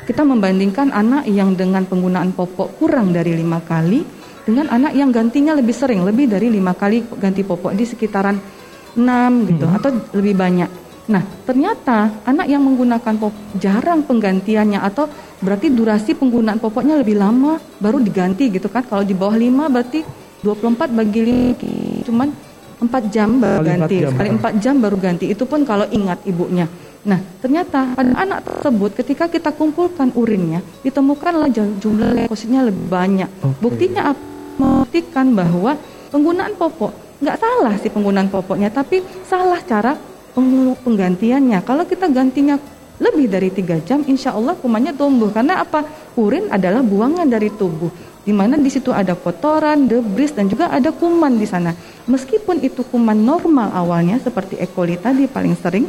kita 0.09 0.25
membandingkan 0.25 0.89
anak 0.89 1.29
yang 1.29 1.53
dengan 1.53 1.85
penggunaan 1.85 2.33
popok 2.33 2.81
kurang 2.81 3.13
dari 3.13 3.37
lima 3.37 3.61
kali 3.61 4.01
dengan 4.41 4.65
anak 4.73 4.97
yang 4.97 5.13
gantinya 5.13 5.53
lebih 5.53 5.77
sering, 5.77 6.01
lebih 6.01 6.25
dari 6.25 6.49
lima 6.49 6.73
kali 6.73 7.05
ganti 7.21 7.45
popok 7.45 7.77
di 7.77 7.85
sekitaran 7.85 8.33
enam 8.97 9.45
gitu 9.45 9.69
hmm. 9.69 9.77
atau 9.77 9.89
lebih 10.17 10.33
banyak. 10.33 10.69
Nah, 11.13 11.21
ternyata 11.45 12.25
anak 12.25 12.49
yang 12.49 12.65
menggunakan 12.65 13.21
popok 13.21 13.61
jarang 13.61 14.01
penggantiannya 14.01 14.81
atau 14.81 15.05
berarti 15.45 15.69
durasi 15.69 16.17
penggunaan 16.17 16.57
popoknya 16.57 16.97
lebih 16.97 17.13
lama 17.13 17.61
baru 17.77 18.01
diganti 18.01 18.49
gitu 18.49 18.65
kan. 18.65 18.81
Kalau 18.89 19.05
di 19.05 19.13
bawah 19.13 19.37
5 19.37 19.69
berarti 19.69 20.01
24 20.41 20.89
bagi 20.89 21.21
5 22.01 22.09
cuman 22.09 22.27
4 22.81 23.13
jam 23.13 23.37
baru 23.37 23.61
ganti. 23.61 23.97
Sekali 24.09 24.29
4 24.41 24.57
jam 24.57 24.75
baru 24.81 24.97
ganti. 24.97 25.29
Itu 25.29 25.45
pun 25.45 25.61
kalau 25.69 25.85
ingat 25.93 26.25
ibunya. 26.25 26.65
Nah, 27.07 27.19
ternyata 27.39 27.95
pada 27.95 28.11
anak 28.11 28.43
tersebut 28.43 28.91
ketika 28.99 29.31
kita 29.31 29.55
kumpulkan 29.55 30.11
urinnya, 30.19 30.59
ditemukanlah 30.83 31.47
jumlah 31.53 32.11
leukositnya 32.15 32.67
lebih 32.67 32.85
banyak. 32.91 33.29
Okay. 33.39 33.59
Buktinya 33.63 34.11
apa? 34.11 34.23
Membuktikan 34.59 35.31
bahwa 35.31 35.79
penggunaan 36.11 36.59
popok 36.59 36.91
nggak 37.19 37.37
salah 37.39 37.75
sih 37.79 37.91
penggunaan 37.91 38.31
popoknya, 38.31 38.71
tapi 38.71 39.03
salah 39.27 39.59
cara 39.63 39.95
penggantiannya. 40.83 41.59
Kalau 41.67 41.83
kita 41.83 42.07
gantinya 42.11 42.55
lebih 42.99 43.31
dari 43.31 43.51
tiga 43.51 43.79
jam, 43.79 44.03
insya 44.07 44.35
Allah 44.35 44.55
kumannya 44.59 44.95
tumbuh. 44.95 45.31
Karena 45.31 45.63
apa? 45.63 45.83
Urin 46.19 46.51
adalah 46.51 46.83
buangan 46.83 47.27
dari 47.27 47.51
tubuh. 47.51 47.91
Di 48.23 48.35
mana 48.35 48.59
di 48.59 48.67
situ 48.67 48.91
ada 48.91 49.15
kotoran, 49.15 49.87
debris, 49.87 50.35
dan 50.35 50.51
juga 50.51 50.67
ada 50.67 50.91
kuman 50.91 51.39
di 51.39 51.47
sana. 51.47 51.71
Meskipun 52.07 52.59
itu 52.59 52.83
kuman 52.83 53.15
normal 53.15 53.71
awalnya, 53.71 54.19
seperti 54.19 54.59
E. 54.59 54.67
coli 54.67 54.99
tadi 54.99 55.27
paling 55.27 55.55
sering, 55.55 55.87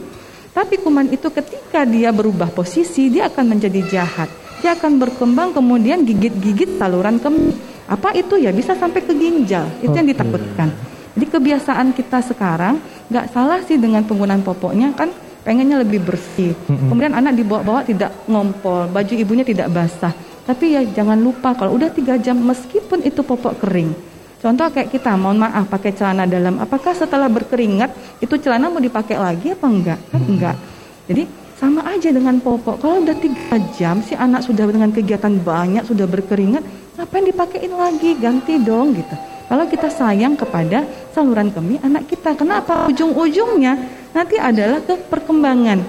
tapi 0.50 0.83
kuman 0.83 1.07
itu 1.14 1.30
ketika 1.30 1.87
dia 1.87 2.11
berubah 2.11 2.50
posisi, 2.50 3.07
dia 3.07 3.30
akan 3.30 3.54
menjadi 3.57 3.80
jahat. 3.87 4.28
Dia 4.61 4.75
akan 4.76 4.99
berkembang 4.99 5.54
kemudian 5.54 6.02
gigit-gigit 6.02 6.76
saluran 6.76 7.23
kemih. 7.23 7.54
Apa 7.87 8.12
itu 8.12 8.37
ya? 8.37 8.50
Bisa 8.50 8.75
sampai 8.75 9.00
ke 9.02 9.14
ginjal. 9.14 9.66
Itu 9.80 9.95
yang 9.95 10.11
ditakutkan. 10.11 10.69
Jadi 11.14 11.26
kebiasaan 11.26 11.90
kita 11.95 12.23
sekarang 12.23 12.78
nggak 13.11 13.26
salah 13.35 13.62
sih 13.66 13.78
dengan 13.78 14.07
penggunaan 14.07 14.47
popoknya 14.47 14.95
kan 14.95 15.11
pengennya 15.42 15.83
lebih 15.83 16.02
bersih. 16.04 16.54
Mm-hmm. 16.54 16.88
Kemudian 16.92 17.14
anak 17.16 17.35
dibawa-bawa 17.35 17.80
tidak 17.83 18.11
ngompol, 18.30 18.87
baju 18.90 19.14
ibunya 19.16 19.42
tidak 19.42 19.71
basah. 19.75 20.14
Tapi 20.47 20.76
ya 20.76 20.83
jangan 20.83 21.19
lupa 21.19 21.54
kalau 21.54 21.78
udah 21.78 21.90
tiga 21.95 22.19
jam 22.19 22.38
meskipun 22.42 23.07
itu 23.07 23.23
popok 23.23 23.59
kering. 23.62 24.10
Contoh 24.40 24.73
kayak 24.73 24.88
kita, 24.88 25.20
mohon 25.20 25.37
maaf 25.37 25.68
pakai 25.68 25.92
celana 25.92 26.25
dalam, 26.25 26.56
apakah 26.64 26.97
setelah 26.97 27.28
berkeringat 27.28 27.92
itu 28.25 28.40
celana 28.40 28.73
mau 28.73 28.80
dipakai 28.80 29.20
lagi 29.20 29.52
apa 29.52 29.66
enggak? 29.68 30.00
Kan 30.09 30.23
enggak. 30.25 30.56
Jadi 31.04 31.28
sama 31.61 31.85
aja 31.85 32.09
dengan 32.09 32.40
popok. 32.40 32.80
Kalau 32.80 33.04
udah 33.04 33.12
tiga 33.20 33.61
jam 33.76 34.00
si 34.00 34.16
anak 34.16 34.40
sudah 34.40 34.64
dengan 34.64 34.88
kegiatan 34.97 35.37
banyak, 35.44 35.85
sudah 35.85 36.09
berkeringat, 36.09 36.64
ngapain 36.97 37.28
dipakein 37.28 37.68
lagi? 37.76 38.16
Ganti 38.16 38.56
dong 38.64 38.97
gitu. 38.97 39.12
Kalau 39.44 39.68
kita 39.68 39.92
sayang 39.92 40.40
kepada 40.40 40.88
saluran 41.12 41.52
kemih 41.52 41.76
anak 41.85 42.09
kita, 42.09 42.32
kenapa? 42.32 42.88
Ujung-ujungnya 42.88 43.76
nanti 44.16 44.40
adalah 44.40 44.80
ke 44.80 44.97
perkembangan. 45.12 45.85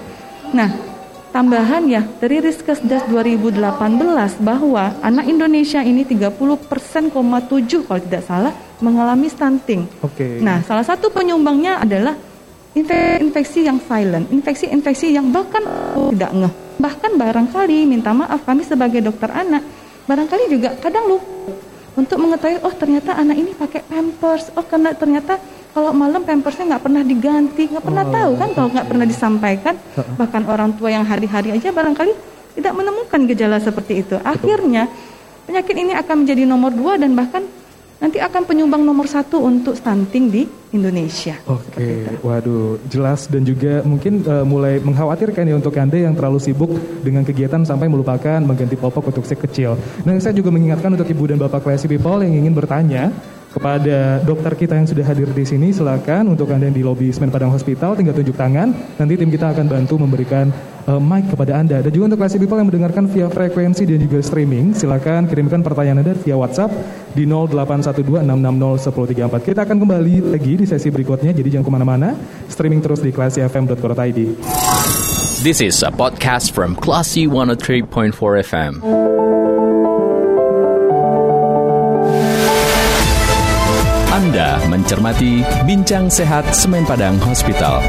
Nah, 0.52 0.91
tambahan 1.32 1.82
ya 1.88 2.04
dari 2.20 2.38
Riskesdas 2.44 3.08
2018 3.08 3.56
bahwa 4.44 4.92
anak 5.00 5.24
Indonesia 5.26 5.80
ini 5.80 6.04
30,7 6.04 7.88
kalau 7.88 8.00
tidak 8.04 8.22
salah 8.28 8.52
mengalami 8.84 9.32
stunting. 9.32 9.88
Oke. 10.04 10.20
Okay. 10.20 10.34
Nah, 10.44 10.60
salah 10.62 10.84
satu 10.84 11.08
penyumbangnya 11.08 11.80
adalah 11.80 12.14
infeksi 12.76 13.64
yang 13.64 13.80
silent, 13.84 14.28
infeksi-infeksi 14.28 15.12
yang 15.16 15.32
bahkan 15.32 15.64
tidak 16.12 16.30
ngeh. 16.36 16.54
Bahkan 16.78 17.10
barangkali 17.16 17.88
minta 17.88 18.12
maaf 18.12 18.44
kami 18.44 18.64
sebagai 18.64 19.00
dokter 19.00 19.32
anak, 19.32 19.64
barangkali 20.04 20.44
juga 20.52 20.76
kadang 20.80 21.16
lupa 21.16 21.26
untuk 21.92 22.16
mengetahui 22.16 22.64
oh 22.64 22.72
ternyata 22.72 23.12
anak 23.16 23.36
ini 23.36 23.52
pakai 23.52 23.84
pampers 23.84 24.48
oh 24.56 24.64
karena 24.64 24.96
ternyata 24.96 25.36
kalau 25.72 25.90
malam 25.96 26.22
pampersnya 26.22 26.76
nggak 26.76 26.84
pernah 26.84 27.02
diganti 27.02 27.62
nggak 27.68 27.84
pernah 27.84 28.04
oh. 28.04 28.12
tahu 28.12 28.32
kan 28.36 28.48
kalau 28.52 28.68
nggak 28.72 28.86
pernah 28.88 29.06
disampaikan 29.08 29.74
bahkan 30.20 30.42
orang 30.44 30.70
tua 30.76 30.92
yang 30.92 31.04
hari-hari 31.04 31.52
aja 31.52 31.72
barangkali 31.72 32.12
tidak 32.60 32.72
menemukan 32.76 33.20
gejala 33.28 33.58
seperti 33.58 34.04
itu 34.04 34.16
akhirnya 34.20 34.86
penyakit 35.48 35.76
ini 35.76 35.92
akan 35.96 36.24
menjadi 36.24 36.42
nomor 36.44 36.70
dua 36.76 37.00
dan 37.00 37.16
bahkan 37.16 37.42
nanti 38.02 38.18
akan 38.18 38.42
penyumbang 38.42 38.82
nomor 38.82 39.06
satu 39.06 39.38
untuk 39.46 39.78
stunting 39.78 40.26
di 40.26 40.42
Indonesia. 40.74 41.38
Oke, 41.46 41.70
okay. 41.70 41.98
waduh, 42.18 42.74
jelas 42.90 43.30
dan 43.30 43.46
juga 43.46 43.78
mungkin 43.86 44.26
uh, 44.26 44.42
mulai 44.42 44.82
mengkhawatirkan 44.82 45.46
ya 45.46 45.54
untuk 45.54 45.70
anda 45.78 45.94
yang 45.94 46.10
terlalu 46.18 46.42
sibuk 46.42 46.74
dengan 47.06 47.22
kegiatan 47.22 47.62
sampai 47.62 47.86
melupakan 47.86 48.42
mengganti 48.42 48.74
popok 48.74 49.14
untuk 49.14 49.22
si 49.22 49.38
kecil. 49.38 49.78
Nah, 50.02 50.18
saya 50.18 50.34
juga 50.34 50.50
mengingatkan 50.50 50.90
untuk 50.90 51.06
ibu 51.06 51.30
dan 51.30 51.38
bapak 51.38 51.62
classy 51.62 51.86
people 51.86 52.18
yang 52.26 52.34
ingin 52.42 52.50
bertanya 52.50 53.14
kepada 53.52 54.24
dokter 54.24 54.56
kita 54.56 54.80
yang 54.80 54.88
sudah 54.88 55.04
hadir 55.04 55.28
di 55.28 55.44
sini 55.44 55.68
silakan 55.70 56.32
untuk 56.32 56.48
anda 56.48 56.64
yang 56.66 56.74
di 56.74 56.80
lobi 56.80 57.12
Semen 57.12 57.28
Padang 57.28 57.52
Hospital 57.52 57.92
tinggal 57.92 58.16
tunjuk 58.16 58.34
tangan. 58.34 58.72
Nanti 58.96 59.20
tim 59.20 59.28
kita 59.28 59.52
akan 59.52 59.68
bantu 59.68 60.00
memberikan 60.00 60.48
uh, 60.88 60.96
mic 60.96 61.28
kepada 61.28 61.60
anda. 61.60 61.84
Dan 61.84 61.92
juga 61.92 62.08
untuk 62.08 62.24
classy 62.24 62.40
people 62.40 62.56
yang 62.56 62.72
mendengarkan 62.72 63.04
via 63.12 63.28
frekuensi 63.28 63.84
dan 63.84 64.00
juga 64.00 64.24
streaming 64.24 64.72
silakan 64.72 65.28
kirimkan 65.28 65.60
pertanyaan 65.60 66.00
anda 66.00 66.16
via 66.16 66.34
WhatsApp 66.34 66.72
di 67.12 67.28
0812660134 67.28 69.44
kita 69.44 69.68
akan 69.68 69.76
kembali 69.84 70.32
lagi 70.32 70.56
di 70.56 70.64
sesi 70.64 70.88
berikutnya 70.88 71.36
jadi 71.36 71.60
jangan 71.60 71.68
ke 71.68 71.72
mana-mana. 71.76 72.16
Streaming 72.48 72.80
terus 72.80 73.04
di 73.04 73.12
classyfm.co.id 73.12 74.40
This 75.42 75.58
is 75.58 75.82
a 75.82 75.90
podcast 75.90 76.54
from 76.54 76.78
Classy 76.78 77.26
103.4 77.26 78.14
FM. 78.46 79.41
Anda 84.22 84.54
mencermati 84.70 85.42
Bincang 85.66 86.06
Sehat 86.06 86.46
Semen 86.54 86.86
Padang 86.86 87.18
Hospital. 87.26 87.82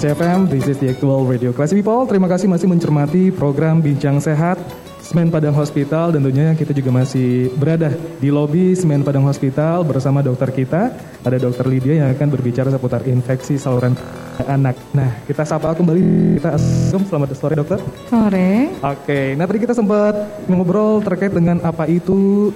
FM, 0.00 0.48
this 0.48 0.64
is 0.64 0.80
the 0.80 0.88
actual 0.88 1.28
radio 1.28 1.52
class 1.52 1.76
people. 1.76 2.08
Terima 2.08 2.24
kasih 2.24 2.48
masih 2.48 2.64
mencermati 2.64 3.28
program 3.28 3.84
Bincang 3.84 4.16
Sehat 4.16 4.56
Semen 5.10 5.26
Padang 5.26 5.58
Hospital 5.58 6.14
tentunya 6.14 6.54
kita 6.54 6.70
juga 6.70 7.02
masih 7.02 7.50
berada 7.58 7.90
di 8.22 8.30
lobi 8.30 8.78
Semen 8.78 9.02
Padang 9.02 9.26
Hospital 9.26 9.82
bersama 9.82 10.22
dokter 10.22 10.54
kita 10.54 10.94
ada 11.26 11.34
dokter 11.34 11.66
Lydia 11.66 11.98
yang 11.98 12.14
akan 12.14 12.30
berbicara 12.30 12.70
seputar 12.70 13.02
infeksi 13.10 13.58
saluran 13.58 13.98
anak. 14.46 14.78
Nah 14.94 15.18
kita 15.26 15.42
sapa 15.42 15.74
kembali 15.74 16.38
kita 16.38 16.54
assalamualaikum 16.54 17.02
selamat 17.10 17.28
sore 17.34 17.54
dokter. 17.58 17.78
Sore. 18.06 18.70
Oke, 18.86 19.34
nah 19.34 19.50
tadi 19.50 19.58
kita 19.58 19.74
sempat 19.74 20.14
ngobrol 20.46 21.02
terkait 21.02 21.34
dengan 21.34 21.58
apa 21.66 21.90
itu 21.90 22.54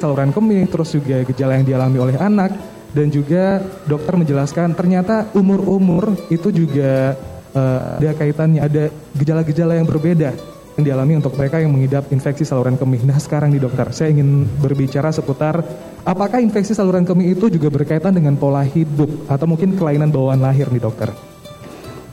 saluran 0.00 0.32
kemih 0.32 0.72
terus 0.72 0.96
juga 0.96 1.20
gejala 1.28 1.60
yang 1.60 1.68
dialami 1.68 1.98
oleh 2.00 2.16
anak 2.16 2.56
dan 2.96 3.12
juga 3.12 3.60
dokter 3.84 4.16
menjelaskan 4.16 4.72
ternyata 4.72 5.28
umur-umur 5.36 6.16
itu 6.32 6.48
juga 6.48 7.12
uh, 7.52 8.00
ada 8.00 8.16
kaitannya 8.16 8.64
ada 8.64 8.88
gejala-gejala 9.20 9.76
yang 9.76 9.84
berbeda 9.84 10.59
yang 10.80 10.96
dialami 10.96 11.20
untuk 11.20 11.36
mereka 11.36 11.60
yang 11.60 11.76
mengidap 11.76 12.08
infeksi 12.08 12.48
saluran 12.48 12.80
kemih. 12.80 13.04
Nah 13.04 13.20
sekarang 13.20 13.52
nih 13.52 13.60
dokter, 13.60 13.92
saya 13.92 14.08
ingin 14.16 14.48
berbicara 14.58 15.12
seputar 15.12 15.60
apakah 16.08 16.40
infeksi 16.40 16.72
saluran 16.72 17.04
kemih 17.04 17.36
itu 17.36 17.52
juga 17.52 17.68
berkaitan 17.68 18.16
dengan 18.16 18.32
pola 18.40 18.64
hidup 18.64 19.28
atau 19.28 19.44
mungkin 19.44 19.76
kelainan 19.76 20.08
bawaan 20.08 20.40
lahir 20.40 20.72
nih 20.72 20.80
dokter? 20.80 21.12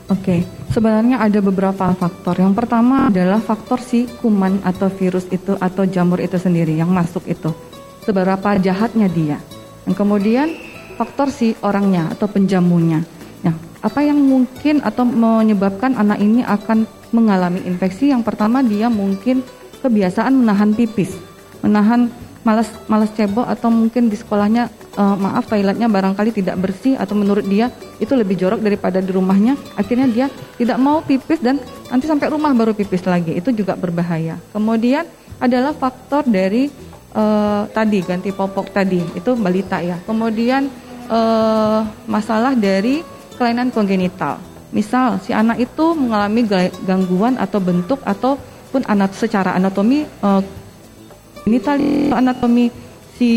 Oke, 0.08 0.40
sebenarnya 0.72 1.20
ada 1.20 1.40
beberapa 1.44 1.92
faktor. 1.92 2.40
Yang 2.40 2.64
pertama 2.64 3.12
adalah 3.12 3.44
faktor 3.44 3.80
si 3.80 4.08
kuman 4.08 4.60
atau 4.64 4.88
virus 4.88 5.28
itu 5.28 5.52
atau 5.60 5.84
jamur 5.84 6.20
itu 6.20 6.40
sendiri 6.40 6.72
yang 6.76 6.88
masuk 6.88 7.28
itu. 7.28 7.52
Seberapa 8.04 8.56
jahatnya 8.56 9.08
dia. 9.12 9.36
Yang 9.84 9.96
kemudian 10.00 10.48
faktor 10.96 11.28
si 11.28 11.52
orangnya 11.60 12.08
atau 12.08 12.24
penjamunya. 12.24 13.04
Nah, 13.44 13.52
apa 13.84 14.00
yang 14.00 14.16
mungkin 14.16 14.80
atau 14.80 15.04
menyebabkan 15.04 15.92
anak 15.92 16.24
ini 16.24 16.40
akan 16.40 16.88
mengalami 17.10 17.64
infeksi 17.64 18.12
yang 18.12 18.20
pertama 18.20 18.60
dia 18.60 18.92
mungkin 18.92 19.40
kebiasaan 19.80 20.34
menahan 20.34 20.74
pipis, 20.74 21.14
menahan 21.62 22.10
malas 22.46 22.70
malas 22.88 23.10
cebok 23.12 23.44
atau 23.44 23.68
mungkin 23.68 24.08
di 24.08 24.16
sekolahnya 24.16 24.72
uh, 24.96 25.16
maaf 25.20 25.50
toiletnya 25.50 25.84
barangkali 25.90 26.32
tidak 26.32 26.56
bersih 26.56 26.96
atau 26.96 27.12
menurut 27.12 27.44
dia 27.44 27.68
itu 28.00 28.14
lebih 28.16 28.40
jorok 28.40 28.64
daripada 28.64 29.04
di 29.04 29.10
rumahnya. 29.12 29.58
Akhirnya 29.76 30.08
dia 30.08 30.26
tidak 30.56 30.78
mau 30.80 31.04
pipis 31.04 31.44
dan 31.44 31.60
nanti 31.92 32.08
sampai 32.08 32.32
rumah 32.32 32.54
baru 32.56 32.72
pipis 32.72 33.04
lagi. 33.04 33.36
Itu 33.36 33.52
juga 33.52 33.76
berbahaya. 33.76 34.40
Kemudian 34.54 35.04
adalah 35.38 35.76
faktor 35.76 36.24
dari 36.24 36.72
uh, 37.12 37.68
tadi 37.70 38.00
ganti 38.00 38.30
popok 38.32 38.72
tadi 38.72 39.02
itu 39.12 39.36
balita 39.36 39.84
ya. 39.84 40.00
Kemudian 40.08 40.72
uh, 41.12 41.84
masalah 42.08 42.56
dari 42.56 43.04
kelainan 43.36 43.70
kongenital 43.70 44.57
Misal 44.68 45.20
si 45.24 45.32
anak 45.32 45.60
itu 45.60 45.96
mengalami 45.96 46.44
gangguan 46.84 47.40
atau 47.40 47.58
bentuk 47.58 48.04
ataupun 48.04 48.84
anak 48.84 49.16
secara 49.16 49.56
anatomi 49.56 50.04
uh, 50.20 50.44
tali 51.48 52.12
anatomi 52.12 52.68
si 53.16 53.30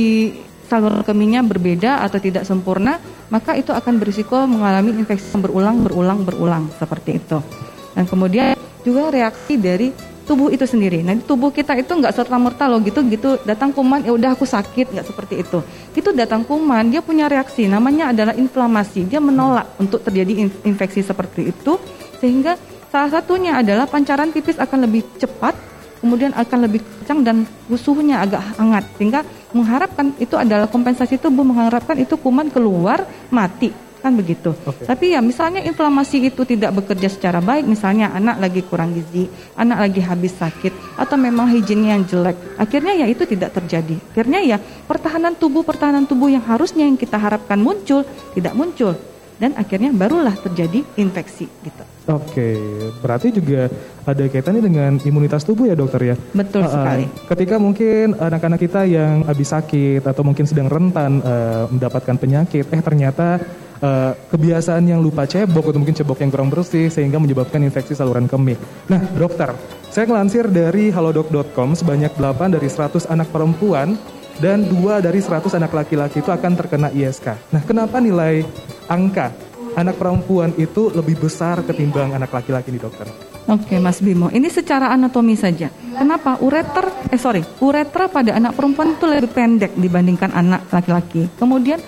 saluran 0.67 1.03
kemihnya 1.03 1.43
berbeda 1.43 1.99
atau 2.03 2.19
tidak 2.19 2.47
sempurna, 2.47 2.99
maka 3.27 3.59
itu 3.59 3.75
akan 3.75 3.99
berisiko 3.99 4.47
mengalami 4.47 4.95
infeksi 4.95 5.35
yang 5.35 5.43
berulang, 5.43 5.77
berulang, 5.83 6.19
berulang 6.23 6.63
seperti 6.79 7.19
itu. 7.19 7.43
Dan 7.91 8.07
kemudian 8.07 8.55
juga 8.87 9.11
reaksi 9.11 9.59
dari 9.59 10.10
tubuh 10.31 10.47
itu 10.47 10.63
sendiri. 10.63 11.03
Nah, 11.03 11.19
tubuh 11.19 11.51
kita 11.51 11.75
itu 11.75 11.91
nggak 11.91 12.15
serta 12.15 12.39
merta 12.39 12.71
loh 12.71 12.79
gitu 12.79 13.03
gitu 13.11 13.35
datang 13.43 13.75
kuman 13.75 13.99
ya 13.99 14.15
udah 14.15 14.31
aku 14.31 14.47
sakit 14.47 14.95
nggak 14.95 15.03
seperti 15.03 15.43
itu. 15.43 15.59
Itu 15.91 16.15
datang 16.15 16.47
kuman 16.47 16.87
dia 16.87 17.03
punya 17.03 17.27
reaksi 17.27 17.67
namanya 17.67 18.15
adalah 18.15 18.31
inflamasi. 18.31 19.11
Dia 19.11 19.19
menolak 19.19 19.75
untuk 19.75 19.99
terjadi 20.07 20.47
infeksi 20.63 21.03
seperti 21.03 21.51
itu 21.51 21.75
sehingga 22.23 22.55
salah 22.87 23.11
satunya 23.19 23.59
adalah 23.59 23.91
pancaran 23.91 24.31
pipis 24.31 24.55
akan 24.55 24.87
lebih 24.87 25.03
cepat 25.19 25.51
kemudian 25.99 26.31
akan 26.33 26.59
lebih 26.65 26.81
kencang 26.81 27.19
dan 27.21 27.37
suhunya 27.77 28.25
agak 28.25 28.41
hangat 28.57 28.87
sehingga 28.97 29.21
mengharapkan 29.53 30.15
itu 30.17 30.33
adalah 30.33 30.65
kompensasi 30.65 31.21
tubuh 31.21 31.45
mengharapkan 31.45 31.93
itu 32.01 32.17
kuman 32.17 32.49
keluar 32.49 33.05
mati 33.29 33.90
kan 34.01 34.17
begitu. 34.17 34.51
Oke. 34.65 34.83
Tapi 34.89 35.13
ya 35.13 35.21
misalnya 35.21 35.61
inflamasi 35.61 36.33
itu 36.33 36.41
tidak 36.43 36.73
bekerja 36.81 37.07
secara 37.07 37.37
baik, 37.37 37.69
misalnya 37.69 38.09
anak 38.11 38.41
lagi 38.41 38.65
kurang 38.65 38.97
gizi, 38.97 39.29
anak 39.53 39.87
lagi 39.87 40.01
habis 40.01 40.33
sakit, 40.35 40.97
atau 40.97 41.15
memang 41.15 41.47
higiennya 41.53 41.95
yang 41.95 42.03
jelek, 42.09 42.37
akhirnya 42.57 43.05
ya 43.05 43.07
itu 43.07 43.23
tidak 43.29 43.53
terjadi. 43.53 43.95
Akhirnya 44.11 44.41
ya 44.41 44.57
pertahanan 44.89 45.37
tubuh 45.37 45.61
pertahanan 45.61 46.09
tubuh 46.09 46.33
yang 46.33 46.41
harusnya 46.41 46.83
yang 46.83 46.97
kita 46.97 47.21
harapkan 47.21 47.61
muncul 47.61 48.01
tidak 48.33 48.57
muncul, 48.57 48.97
dan 49.37 49.53
akhirnya 49.53 49.93
barulah 49.93 50.33
terjadi 50.33 50.81
infeksi 50.97 51.45
gitu. 51.61 51.83
Oke, 52.09 52.57
berarti 52.97 53.29
juga 53.29 53.69
ada 54.09 54.25
kaitannya 54.25 54.65
dengan 54.65 54.91
imunitas 55.05 55.45
tubuh 55.45 55.69
ya 55.69 55.77
dokter 55.77 56.01
ya? 56.11 56.15
Betul 56.33 56.65
uh, 56.65 56.73
sekali. 56.73 57.05
Ketika 57.29 57.61
mungkin 57.61 58.17
anak-anak 58.17 58.57
kita 58.57 58.89
yang 58.89 59.21
habis 59.29 59.53
sakit 59.53 60.01
atau 60.01 60.25
mungkin 60.25 60.49
sedang 60.49 60.65
rentan 60.65 61.21
uh, 61.21 61.69
mendapatkan 61.69 62.17
penyakit, 62.17 62.65
eh 62.73 62.81
ternyata 62.81 63.37
uh, 63.81 64.13
kebiasaan 64.31 64.87
yang 64.87 65.01
lupa 65.01 65.27
cebok 65.27 65.73
atau 65.73 65.79
mungkin 65.81 65.97
cebok 65.97 66.21
yang 66.21 66.31
kurang 66.31 66.49
bersih 66.53 66.87
sehingga 66.87 67.17
menyebabkan 67.17 67.59
infeksi 67.65 67.97
saluran 67.97 68.29
kemih. 68.29 68.55
Nah 68.87 69.01
dokter, 69.17 69.51
saya 69.91 70.07
ngelansir 70.07 70.47
dari 70.47 70.93
halodoc.com 70.93 71.75
sebanyak 71.75 72.13
8 72.15 72.55
dari 72.55 72.69
100 72.69 73.11
anak 73.11 73.27
perempuan 73.33 73.97
dan 74.39 74.63
dua 74.63 75.03
dari 75.03 75.19
100 75.19 75.51
anak 75.59 75.71
laki-laki 75.75 76.23
itu 76.23 76.31
akan 76.31 76.51
terkena 76.55 76.89
ISK. 76.93 77.51
Nah 77.51 77.61
kenapa 77.65 77.99
nilai 77.99 78.45
angka 78.87 79.33
anak 79.75 79.99
perempuan 79.99 80.55
itu 80.55 80.91
lebih 80.91 81.19
besar 81.19 81.63
ketimbang 81.63 82.15
anak 82.15 82.31
laki-laki 82.31 82.71
nih 82.71 82.81
dokter? 82.81 83.07
Oke 83.49 83.81
Mas 83.81 83.99
Bimo, 83.99 84.29
ini 84.29 84.47
secara 84.47 84.93
anatomi 84.93 85.33
saja. 85.35 85.67
Kenapa 85.73 86.39
ureter, 86.39 86.87
eh 87.09 87.19
sorry, 87.19 87.41
uretra 87.59 88.07
pada 88.07 88.37
anak 88.37 88.55
perempuan 88.55 88.95
itu 88.95 89.05
lebih 89.09 89.33
pendek 89.33 89.75
dibandingkan 89.75 90.31
anak 90.31 90.69
laki-laki. 90.69 91.27
Kemudian, 91.35 91.81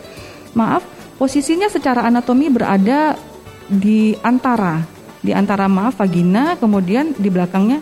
maaf, 0.58 0.84
posisinya 1.18 1.68
secara 1.70 2.06
anatomi 2.06 2.50
berada 2.50 3.18
di 3.68 4.14
antara, 4.22 4.84
di 5.24 5.32
antara 5.32 5.66
maaf 5.72 5.98
vagina, 5.98 6.60
kemudian 6.60 7.16
di 7.16 7.30
belakangnya 7.32 7.80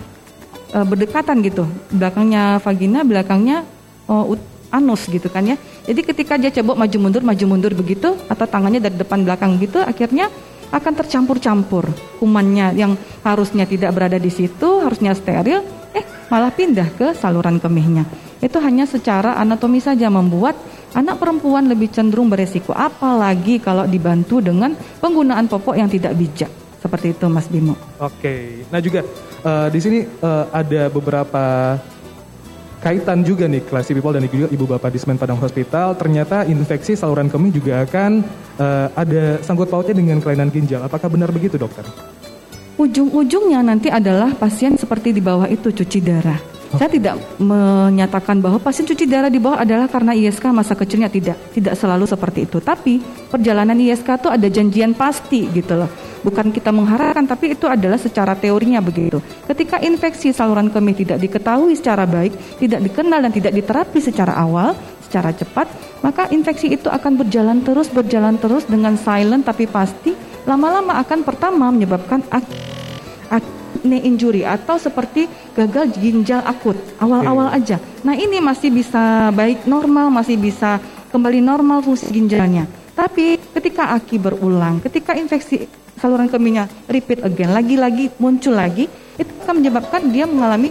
eh, 0.73 0.85
berdekatan 0.85 1.41
gitu. 1.41 1.65
Belakangnya 1.91 2.61
vagina, 2.61 3.01
belakangnya 3.01 3.65
ut- 4.07 4.49
anus 4.71 5.03
gitu 5.11 5.27
kan 5.27 5.43
ya. 5.43 5.59
Jadi 5.83 6.01
ketika 6.03 6.39
dia 6.39 6.47
cebok 6.47 6.79
maju 6.79 6.97
mundur, 6.97 7.23
maju 7.23 7.45
mundur 7.47 7.73
begitu, 7.75 8.15
atau 8.31 8.45
tangannya 8.47 8.79
dari 8.79 8.95
depan 8.95 9.27
belakang 9.27 9.59
gitu, 9.59 9.83
akhirnya 9.83 10.31
akan 10.71 10.93
tercampur-campur 10.95 11.91
kumannya 12.23 12.71
yang 12.79 12.95
harusnya 13.27 13.67
tidak 13.67 13.91
berada 13.91 14.15
di 14.15 14.31
situ, 14.31 14.79
harusnya 14.79 15.11
steril, 15.11 15.59
eh 15.91 16.07
malah 16.31 16.55
pindah 16.55 16.87
ke 16.95 17.11
saluran 17.19 17.59
kemihnya. 17.59 18.07
Itu 18.39 18.63
hanya 18.63 18.87
secara 18.87 19.35
anatomi 19.35 19.83
saja 19.83 20.07
membuat 20.07 20.55
anak 20.95 21.15
perempuan 21.19 21.67
lebih 21.67 21.91
cenderung 21.91 22.27
beresiko, 22.27 22.75
apalagi 22.75 23.59
kalau 23.63 23.87
dibantu 23.87 24.43
dengan 24.43 24.75
penggunaan 24.75 25.47
popok 25.47 25.75
yang 25.79 25.87
tidak 25.87 26.15
bijak. 26.15 26.51
Seperti 26.81 27.13
itu 27.13 27.25
Mas 27.29 27.45
Bimo. 27.45 27.77
Oke, 28.01 28.65
nah 28.73 28.81
juga 28.81 29.05
eh, 29.45 29.67
di 29.69 29.79
sini 29.79 29.99
eh, 30.01 30.45
ada 30.49 30.89
beberapa 30.89 31.77
kaitan 32.81 33.21
juga 33.21 33.45
nih 33.45 33.61
Classy 33.61 33.93
People 33.93 34.17
dan 34.17 34.25
juga 34.25 34.49
Ibu 34.49 34.65
Bapak 34.65 34.89
di 34.89 34.97
Semen 34.97 35.21
Padang 35.21 35.37
Hospital. 35.37 35.93
Ternyata 35.93 36.49
infeksi 36.49 36.97
saluran 36.97 37.29
kemih 37.29 37.53
juga 37.53 37.85
akan 37.85 38.11
eh, 38.57 38.87
ada 38.97 39.37
sangkut 39.45 39.69
pautnya 39.69 39.93
dengan 39.93 40.17
kelainan 40.17 40.49
ginjal. 40.49 40.81
Apakah 40.81 41.07
benar 41.13 41.29
begitu 41.29 41.61
dokter? 41.61 41.85
Ujung-ujungnya 42.81 43.61
nanti 43.61 43.93
adalah 43.93 44.33
pasien 44.33 44.73
seperti 44.73 45.13
di 45.13 45.21
bawah 45.21 45.45
itu 45.45 45.69
cuci 45.69 46.01
darah. 46.01 46.60
Saya 46.71 46.87
tidak 46.87 47.19
menyatakan 47.35 48.39
bahwa 48.39 48.55
pasien 48.63 48.87
cuci 48.87 49.03
darah 49.03 49.27
di 49.27 49.43
bawah 49.43 49.59
adalah 49.59 49.91
karena 49.91 50.15
ISK 50.15 50.55
masa 50.55 50.71
kecilnya 50.71 51.11
tidak, 51.11 51.35
tidak 51.51 51.75
selalu 51.75 52.07
seperti 52.07 52.47
itu. 52.47 52.63
Tapi 52.63 53.03
perjalanan 53.27 53.75
ISK 53.75 54.07
itu 54.15 54.29
ada 54.31 54.47
janjian 54.47 54.95
pasti 54.95 55.51
gitu 55.51 55.75
loh. 55.75 55.91
Bukan 56.21 56.53
kita 56.53 56.69
mengharapkan, 56.69 57.25
tapi 57.25 57.57
itu 57.57 57.65
adalah 57.65 57.97
secara 57.97 58.37
teorinya 58.37 58.77
begitu. 58.77 59.19
Ketika 59.49 59.81
infeksi 59.81 60.29
saluran 60.31 60.69
kemih 60.69 60.93
tidak 60.93 61.17
diketahui 61.17 61.73
secara 61.73 62.05
baik, 62.05 62.31
tidak 62.61 62.79
dikenal 62.85 63.19
dan 63.25 63.33
tidak 63.33 63.51
diterapi 63.57 63.99
secara 63.99 64.37
awal, 64.37 64.77
secara 65.01 65.33
cepat, 65.33 65.67
maka 66.05 66.31
infeksi 66.31 66.71
itu 66.71 66.87
akan 66.87 67.19
berjalan 67.19 67.59
terus, 67.65 67.91
berjalan 67.91 68.39
terus 68.39 68.63
dengan 68.69 68.95
silent 68.95 69.43
tapi 69.43 69.67
pasti. 69.67 70.15
Lama-lama 70.41 70.97
akan 71.03 71.21
pertama 71.21 71.69
menyebabkan 71.69 72.25
acne 73.81 73.97
injury 74.05 74.45
atau 74.45 74.77
seperti 74.77 75.25
gagal 75.57 75.97
ginjal 75.97 76.45
akut 76.45 76.77
awal-awal 77.01 77.49
aja. 77.49 77.81
Nah 78.05 78.13
ini 78.13 78.37
masih 78.37 78.69
bisa 78.69 79.33
baik 79.33 79.65
normal, 79.65 80.13
masih 80.13 80.37
bisa 80.37 80.77
kembali 81.09 81.41
normal 81.41 81.81
fungsi 81.81 82.13
ginjalnya. 82.13 82.69
Tapi 82.93 83.41
ketika 83.57 83.97
aki 83.97 84.21
berulang, 84.21 84.77
ketika 84.85 85.17
infeksi 85.17 85.65
saluran 85.97 86.29
kemihnya 86.29 86.69
repeat 86.85 87.25
again, 87.25 87.49
lagi-lagi 87.49 88.13
muncul 88.21 88.53
lagi, 88.53 88.85
itu 89.17 89.31
akan 89.41 89.65
menyebabkan 89.65 90.13
dia 90.13 90.29
mengalami 90.29 90.69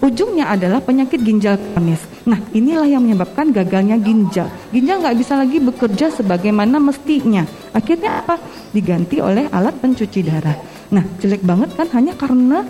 ujungnya 0.00 0.48
adalah 0.52 0.80
penyakit 0.80 1.20
ginjal 1.20 1.56
kronis. 1.56 2.00
Nah 2.24 2.40
inilah 2.56 2.88
yang 2.88 3.04
menyebabkan 3.04 3.52
gagalnya 3.52 4.00
ginjal. 4.00 4.48
Ginjal 4.72 5.00
nggak 5.04 5.16
bisa 5.16 5.36
lagi 5.36 5.60
bekerja 5.60 6.12
sebagaimana 6.12 6.80
mestinya. 6.80 7.44
Akhirnya 7.72 8.24
apa? 8.24 8.36
Diganti 8.72 9.20
oleh 9.20 9.48
alat 9.52 9.76
pencuci 9.76 10.20
darah. 10.24 10.79
Nah 10.90 11.04
jelek 11.22 11.42
banget 11.46 11.70
kan 11.78 11.86
hanya 11.94 12.14
karena 12.18 12.66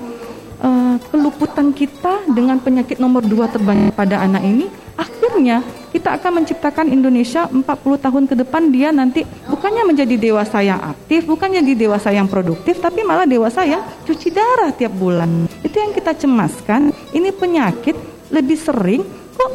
eh, 0.60 0.96
keluputan 1.08 1.72
kita 1.72 2.28
dengan 2.30 2.60
penyakit 2.60 3.00
nomor 3.00 3.24
dua 3.24 3.48
terbanyak 3.48 3.96
pada 3.96 4.20
anak 4.20 4.44
ini. 4.44 4.68
Akhirnya 5.00 5.64
kita 5.90 6.20
akan 6.20 6.44
menciptakan 6.44 6.86
Indonesia 6.92 7.48
40 7.48 7.64
tahun 8.04 8.24
ke 8.28 8.34
depan 8.44 8.68
dia 8.68 8.92
nanti 8.92 9.24
bukannya 9.48 9.88
menjadi 9.88 10.14
dewasa 10.20 10.60
yang 10.60 10.76
aktif, 10.76 11.24
bukannya 11.24 11.64
jadi 11.64 11.88
dewasa 11.88 12.12
yang 12.12 12.28
produktif, 12.28 12.78
tapi 12.78 13.02
malah 13.02 13.24
dewasa 13.24 13.64
yang 13.64 13.80
cuci 14.04 14.28
darah 14.28 14.70
tiap 14.76 14.92
bulan. 14.92 15.48
Itu 15.64 15.80
yang 15.80 15.96
kita 15.96 16.12
cemaskan. 16.14 16.92
Ini 17.16 17.32
penyakit 17.32 17.96
lebih 18.30 18.60
sering 18.60 19.02
kok 19.34 19.50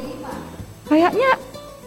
kayaknya 0.89 1.39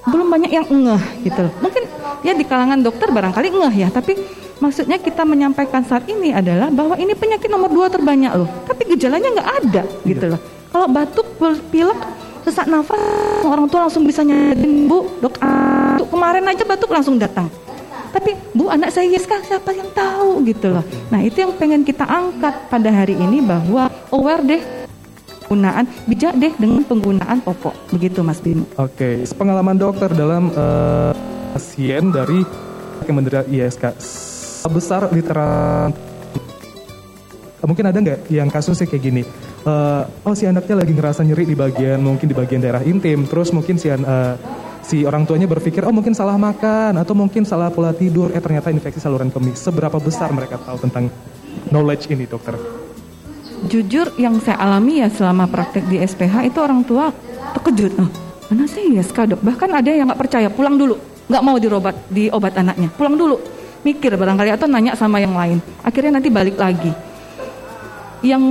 belum 0.08 0.26
banyak 0.30 0.50
yang 0.54 0.66
ngeh 0.70 1.04
gitu. 1.28 1.44
Mungkin 1.60 1.82
ya 2.24 2.32
di 2.32 2.44
kalangan 2.46 2.80
dokter 2.80 3.10
barangkali 3.12 3.48
ngeh 3.52 3.74
ya, 3.84 3.88
tapi 3.92 4.16
maksudnya 4.58 4.98
kita 4.98 5.22
menyampaikan 5.22 5.82
saat 5.86 6.06
ini 6.10 6.34
adalah 6.34 6.70
bahwa 6.70 6.98
ini 6.98 7.14
penyakit 7.14 7.48
nomor 7.50 7.70
dua 7.70 7.86
terbanyak 7.90 8.32
loh, 8.34 8.48
tapi 8.66 8.86
gejalanya 8.94 9.28
nggak 9.34 9.50
ada 9.64 9.82
gitu 10.06 10.24
loh. 10.34 10.40
Kalau 10.68 10.86
batuk, 10.92 11.26
pilek, 11.72 11.98
sesak 12.44 12.68
nafas, 12.68 13.00
orang 13.44 13.66
tua 13.72 13.88
langsung 13.88 14.04
bisa 14.04 14.20
nyadarin 14.20 14.84
bu, 14.84 15.08
dok, 15.24 15.40
ah, 15.40 15.96
kemarin 15.96 16.44
aja 16.44 16.64
batuk 16.68 16.90
langsung 16.92 17.16
datang. 17.16 17.48
Tapi 18.08 18.36
bu 18.56 18.72
anak 18.72 18.88
saya 18.92 19.08
Yeska 19.08 19.40
siapa 19.44 19.72
yang 19.72 19.88
tahu 19.92 20.40
gitu 20.48 20.72
loh. 20.72 20.84
Nah 21.12 21.20
itu 21.20 21.44
yang 21.44 21.52
pengen 21.56 21.84
kita 21.84 22.08
angkat 22.08 22.68
pada 22.72 22.88
hari 22.88 23.16
ini 23.16 23.44
bahwa 23.44 23.92
aware 24.12 24.44
deh 24.44 24.62
penggunaan 25.48 25.88
bijak 26.04 26.36
deh 26.36 26.52
dengan 26.56 26.84
penggunaan 26.84 27.40
popok 27.40 27.72
begitu 27.92 28.20
Mas 28.20 28.40
Bimo. 28.40 28.68
Oke, 28.76 29.24
pengalaman 29.36 29.76
dokter 29.76 30.12
dalam 30.12 30.52
eh, 30.52 31.12
pasien 31.56 32.12
dari 32.12 32.44
yang 33.08 33.14
menderita 33.16 33.48
ISK 33.48 33.84
besar 34.66 35.06
literal. 35.14 35.94
Mungkin 37.62 37.84
ada 37.84 37.98
nggak 38.00 38.32
yang 38.32 38.50
kasusnya 38.50 38.90
kayak 38.90 39.02
gini? 39.02 39.22
Eh, 39.68 40.02
oh 40.24 40.34
si 40.34 40.48
anaknya 40.48 40.80
lagi 40.80 40.92
ngerasa 40.96 41.20
nyeri 41.26 41.44
di 41.44 41.56
bagian 41.58 42.00
mungkin 42.00 42.26
di 42.26 42.34
bagian 42.34 42.58
daerah 42.64 42.82
intim. 42.82 43.28
Terus 43.28 43.52
mungkin 43.54 43.76
si 43.76 43.92
eh, 43.92 44.34
si 44.82 45.04
orang 45.04 45.28
tuanya 45.28 45.44
berpikir 45.44 45.84
oh 45.84 45.92
mungkin 45.92 46.16
salah 46.16 46.40
makan 46.40 46.96
atau 46.96 47.12
mungkin 47.12 47.44
salah 47.44 47.68
pola 47.68 47.92
tidur. 47.92 48.32
Eh 48.32 48.40
ternyata 48.40 48.72
infeksi 48.72 48.98
saluran 48.98 49.28
kemih 49.28 49.52
seberapa 49.52 50.00
besar 50.00 50.32
mereka 50.32 50.56
tahu 50.56 50.80
tentang 50.88 51.12
knowledge 51.68 52.08
ini 52.08 52.24
dokter? 52.24 52.56
Jujur 53.68 54.14
yang 54.16 54.38
saya 54.38 54.56
alami 54.62 55.02
ya 55.02 55.10
selama 55.10 55.50
praktek 55.50 55.84
di 55.90 55.98
SPH 55.98 56.46
itu 56.46 56.58
orang 56.62 56.86
tua 56.86 57.10
terkejut. 57.58 57.92
Oh, 57.98 58.08
mana 58.48 58.64
sih 58.70 58.94
ISK 58.94 59.34
dok? 59.34 59.40
Bahkan 59.42 59.70
ada 59.74 59.90
yang 59.90 60.06
nggak 60.06 60.20
percaya 60.22 60.48
pulang 60.48 60.78
dulu, 60.78 60.94
nggak 61.26 61.42
mau 61.42 61.58
dirobat 61.58 62.06
di 62.06 62.30
obat 62.30 62.54
anaknya, 62.54 62.86
pulang 62.94 63.18
dulu, 63.18 63.36
mikir 63.88 64.12
barangkali 64.12 64.52
atau 64.52 64.68
nanya 64.68 64.92
sama 64.92 65.16
yang 65.16 65.32
lain. 65.32 65.58
Akhirnya 65.80 66.20
nanti 66.20 66.28
balik 66.28 66.60
lagi. 66.60 66.92
Yang 68.20 68.44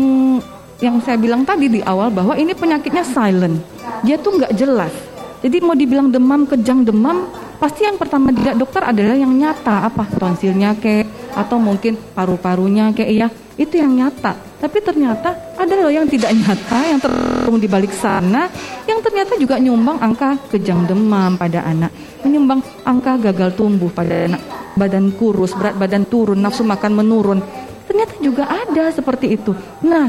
yang 0.81 0.97
saya 1.01 1.17
bilang 1.17 1.45
tadi 1.45 1.69
di 1.69 1.81
awal 1.85 2.09
bahwa 2.09 2.33
ini 2.37 2.53
penyakitnya 2.53 3.05
silent, 3.05 3.61
dia 4.01 4.17
tuh 4.17 4.41
nggak 4.41 4.53
jelas. 4.57 4.93
Jadi 5.37 5.61
mau 5.61 5.77
dibilang 5.77 6.09
demam, 6.09 6.49
kejang 6.49 6.81
demam, 6.81 7.29
pasti 7.61 7.85
yang 7.85 7.97
pertama 8.01 8.33
dilihat 8.33 8.57
dokter 8.57 8.81
adalah 8.81 9.13
yang 9.13 9.29
nyata 9.37 9.85
apa 9.85 10.09
tonsilnya 10.17 10.73
kayak 10.81 11.05
atau 11.37 11.61
mungkin 11.61 11.93
paru-parunya 12.17 12.89
kayak 12.93 13.11
ya 13.13 13.27
itu 13.57 13.77
yang 13.77 13.93
nyata. 13.93 14.33
Tapi 14.57 14.81
ternyata 14.81 15.53
ada 15.53 15.73
loh 15.77 15.93
yang 15.93 16.09
tidak 16.09 16.33
nyata 16.33 16.79
yang 16.89 16.97
terung 16.97 17.61
di 17.61 17.69
balik 17.69 17.93
sana 17.93 18.49
yang 18.89 18.97
ternyata 19.05 19.37
juga 19.37 19.61
nyumbang 19.61 20.01
angka 20.01 20.49
kejang 20.49 20.89
demam 20.89 21.37
pada 21.37 21.61
anak, 21.61 21.93
menyumbang 22.25 22.61
angka 22.81 23.21
gagal 23.29 23.53
tumbuh 23.53 23.93
pada 23.93 24.25
anak, 24.25 24.41
badan 24.77 25.11
kurus, 25.17 25.57
berat 25.57 25.75
badan 25.75 26.05
turun, 26.05 26.37
nafsu 26.37 26.61
makan 26.61 26.93
menurun. 26.93 27.41
Ternyata 27.89 28.13
juga 28.21 28.45
ada 28.45 28.93
seperti 28.93 29.33
itu. 29.33 29.51
Nah, 29.81 30.07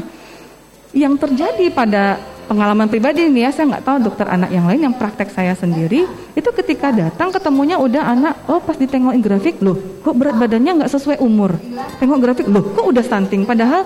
yang 0.92 1.16
terjadi 1.16 1.72
pada 1.72 2.20
pengalaman 2.48 2.88
pribadi 2.88 3.28
nih 3.28 3.48
ya, 3.48 3.50
saya 3.52 3.76
nggak 3.76 3.84
tahu 3.84 3.96
dokter 4.08 4.24
anak 4.24 4.48
yang 4.48 4.64
lain 4.64 4.88
yang 4.88 4.94
praktek 4.96 5.28
saya 5.28 5.52
sendiri 5.52 6.08
itu 6.32 6.50
ketika 6.56 6.88
datang 6.88 7.28
ketemunya 7.28 7.76
udah 7.76 8.02
anak, 8.08 8.34
oh 8.48 8.58
pas 8.64 8.74
ditengokin 8.80 9.20
grafik 9.20 9.60
loh, 9.60 9.76
kok 10.00 10.16
berat 10.16 10.40
badannya 10.40 10.80
nggak 10.80 10.92
sesuai 10.96 11.20
umur, 11.20 11.60
tengok 12.00 12.18
grafik 12.24 12.48
loh, 12.48 12.64
kok 12.72 12.88
udah 12.88 13.04
stunting, 13.04 13.44
padahal 13.44 13.84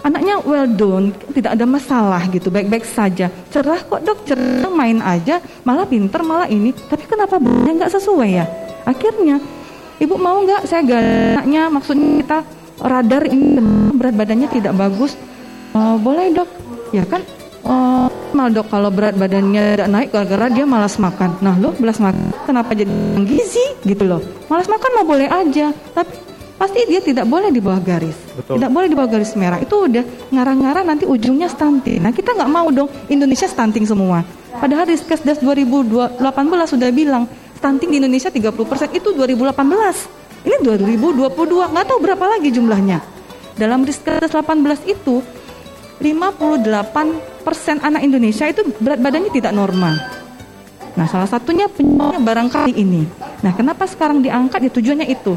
anaknya 0.00 0.40
well 0.40 0.64
done, 0.64 1.12
tidak 1.36 1.52
ada 1.52 1.68
masalah 1.68 2.22
gitu, 2.32 2.48
baik-baik 2.48 2.88
saja, 2.88 3.28
cerah 3.52 3.84
kok 3.84 4.00
dok, 4.00 4.24
cerah 4.24 4.72
main 4.72 5.04
aja, 5.04 5.44
malah 5.68 5.84
pinter 5.84 6.24
malah 6.24 6.48
ini, 6.48 6.72
tapi 6.72 7.04
kenapa 7.04 7.36
badannya 7.36 7.76
nggak 7.76 7.92
sesuai 7.92 8.30
ya? 8.32 8.48
Akhirnya 8.88 9.36
ibu 9.98 10.14
mau 10.18 10.42
nggak 10.42 10.66
saya 10.66 10.82
anaknya, 11.38 11.62
maksudnya 11.70 12.08
kita 12.22 12.38
radar 12.78 13.22
ini 13.26 13.58
berat 13.94 14.14
badannya 14.14 14.48
tidak 14.50 14.74
bagus, 14.78 15.18
uh, 15.74 15.98
boleh 15.98 16.30
dok, 16.34 16.48
ya 16.94 17.02
kan 17.06 17.22
Oh, 17.68 18.08
mal 18.32 18.48
dok 18.48 18.72
kalau 18.72 18.88
berat 18.88 19.12
badannya 19.12 19.76
tidak 19.76 19.88
naik 19.92 20.08
gara-gara 20.08 20.48
dia 20.48 20.64
malas 20.64 20.96
makan. 20.96 21.36
Nah 21.44 21.52
lo 21.60 21.76
malas 21.76 22.00
makan 22.00 22.32
kenapa 22.48 22.72
jadi 22.72 22.88
gizi 23.28 23.60
gitu 23.84 24.08
loh? 24.08 24.24
Malas 24.48 24.70
makan 24.72 24.90
mau 24.96 25.04
boleh 25.04 25.28
aja, 25.28 25.74
tapi 25.92 26.16
pasti 26.56 26.88
dia 26.88 27.04
tidak 27.04 27.28
boleh 27.28 27.52
di 27.52 27.60
bawah 27.60 27.82
garis. 27.84 28.16
Betul. 28.40 28.56
Tidak 28.56 28.70
boleh 28.72 28.88
di 28.88 28.96
bawah 28.96 29.10
garis 29.12 29.36
merah. 29.36 29.60
Itu 29.60 29.84
udah 29.84 30.00
ngarang-ngarang 30.32 30.86
nanti 30.88 31.04
ujungnya 31.04 31.52
stunting. 31.52 32.00
Nah 32.00 32.08
kita 32.14 32.32
nggak 32.32 32.48
mau 32.48 32.72
dong 32.72 32.88
Indonesia 33.12 33.44
stunting 33.44 33.84
semua. 33.84 34.24
Padahal 34.48 34.88
Riskesdas 34.88 35.44
2018 35.44 36.18
sudah 36.72 36.88
bilang 36.88 37.28
stunting 37.58 37.90
di 37.90 37.98
Indonesia 37.98 38.30
30% 38.30 38.94
itu 38.94 39.10
2018. 39.10 40.46
Ini 40.46 40.56
2022 40.62 41.74
nggak 41.74 41.86
tahu 41.90 41.98
berapa 41.98 42.24
lagi 42.30 42.54
jumlahnya. 42.54 43.02
Dalam 43.58 43.82
Riskesdas 43.82 44.30
18 44.30 44.86
itu 44.86 45.18
58 45.98 47.42
persen 47.42 47.82
anak 47.82 48.06
Indonesia 48.06 48.46
itu 48.46 48.62
berat 48.78 49.02
badannya 49.02 49.34
tidak 49.34 49.50
normal. 49.50 49.98
Nah, 50.94 51.06
salah 51.10 51.26
satunya 51.26 51.66
penyebabnya 51.66 52.22
barangkali 52.22 52.74
ini. 52.74 53.02
Nah, 53.42 53.54
kenapa 53.54 53.86
sekarang 53.86 54.22
diangkat 54.22 54.66
ya 54.66 54.70
tujuannya 54.70 55.06
itu 55.10 55.34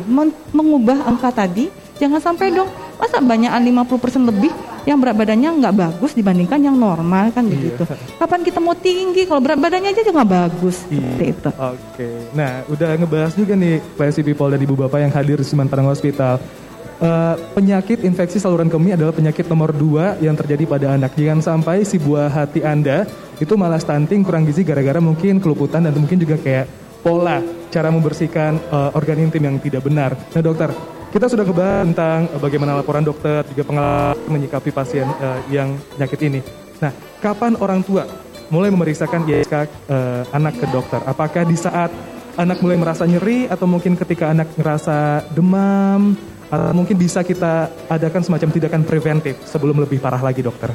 mengubah 0.53 1.05
angka 1.05 1.33
tadi. 1.33 1.69
Jangan 2.01 2.17
sampai 2.17 2.49
dong, 2.49 2.69
masa 2.97 3.21
banyak 3.21 3.49
50% 3.49 4.29
lebih 4.29 4.49
yang 4.87 4.97
berat 4.97 5.15
badannya 5.17 5.49
nggak 5.61 5.75
bagus 5.77 6.11
dibandingkan 6.17 6.59
yang 6.61 6.77
normal 6.77 7.29
kan 7.29 7.45
iya. 7.45 7.53
begitu. 7.53 7.83
Kapan 8.17 8.41
kita 8.41 8.59
mau 8.59 8.73
tinggi 8.73 9.29
kalau 9.29 9.41
berat 9.43 9.59
badannya 9.61 9.93
aja 9.93 10.01
juga 10.01 10.21
nggak 10.21 10.31
bagus 10.31 10.75
iya. 10.89 10.97
seperti 10.97 11.25
itu. 11.29 11.49
Oke. 11.53 12.09
Nah, 12.33 12.51
udah 12.65 12.89
ngebahas 12.97 13.33
juga 13.37 13.53
nih 13.53 13.77
Classy 13.97 14.21
People 14.25 14.49
dan 14.49 14.61
Ibu 14.61 14.75
Bapak 14.87 14.99
yang 15.01 15.13
hadir 15.13 15.37
di 15.37 15.45
Siman 15.45 15.69
Padang 15.69 15.89
Hospital 15.91 16.41
uh, 17.01 17.35
penyakit 17.57 18.05
infeksi 18.05 18.37
saluran 18.37 18.69
kemih 18.69 18.95
adalah 18.95 19.11
penyakit 19.11 19.49
nomor 19.49 19.73
dua 19.73 20.15
yang 20.21 20.37
terjadi 20.37 20.63
pada 20.69 20.87
anak. 20.95 21.17
Jangan 21.17 21.41
sampai 21.41 21.83
si 21.83 21.97
buah 21.97 22.29
hati 22.29 22.61
Anda 22.61 23.09
itu 23.41 23.57
malah 23.57 23.81
stunting, 23.81 24.21
kurang 24.21 24.45
gizi 24.45 24.61
gara-gara 24.61 25.01
mungkin 25.01 25.41
keluputan 25.41 25.81
dan 25.89 25.97
mungkin 25.97 26.21
juga 26.21 26.37
kayak 26.37 26.69
pola 27.01 27.41
cara 27.73 27.89
membersihkan 27.89 28.61
uh, 28.69 28.93
organ 28.93 29.17
intim 29.17 29.41
yang 29.41 29.57
tidak 29.57 29.81
benar. 29.81 30.13
Nah 30.13 30.41
dokter, 30.45 30.69
kita 31.11 31.27
sudah 31.27 31.43
ngebahas 31.43 31.83
tentang 31.91 32.19
bagaimana 32.39 32.71
laporan 32.79 33.03
dokter, 33.03 33.43
juga 33.51 33.63
pengalaman 33.67 34.15
menyikapi 34.31 34.71
pasien 34.71 35.03
uh, 35.03 35.43
yang 35.51 35.75
penyakit 35.95 36.19
ini. 36.23 36.39
Nah, 36.79 36.95
kapan 37.19 37.59
orang 37.59 37.83
tua 37.83 38.07
mulai 38.47 38.71
memeriksakan 38.71 39.27
ISK 39.27 39.53
uh, 39.91 40.23
anak 40.31 40.55
ke 40.55 40.65
dokter? 40.71 41.03
Apakah 41.03 41.43
di 41.43 41.59
saat 41.59 41.91
anak 42.39 42.63
mulai 42.63 42.79
merasa 42.79 43.03
nyeri 43.03 43.43
atau 43.51 43.67
mungkin 43.67 43.99
ketika 43.99 44.31
anak 44.31 44.55
merasa 44.55 45.19
demam 45.35 46.15
atau 46.47 46.71
mungkin 46.71 46.95
bisa 46.95 47.23
kita 47.27 47.67
adakan 47.91 48.23
semacam 48.23 48.49
tindakan 48.51 48.81
preventif 48.87 49.35
sebelum 49.43 49.83
lebih 49.83 49.99
parah 49.99 50.19
lagi 50.19 50.39
dokter. 50.39 50.71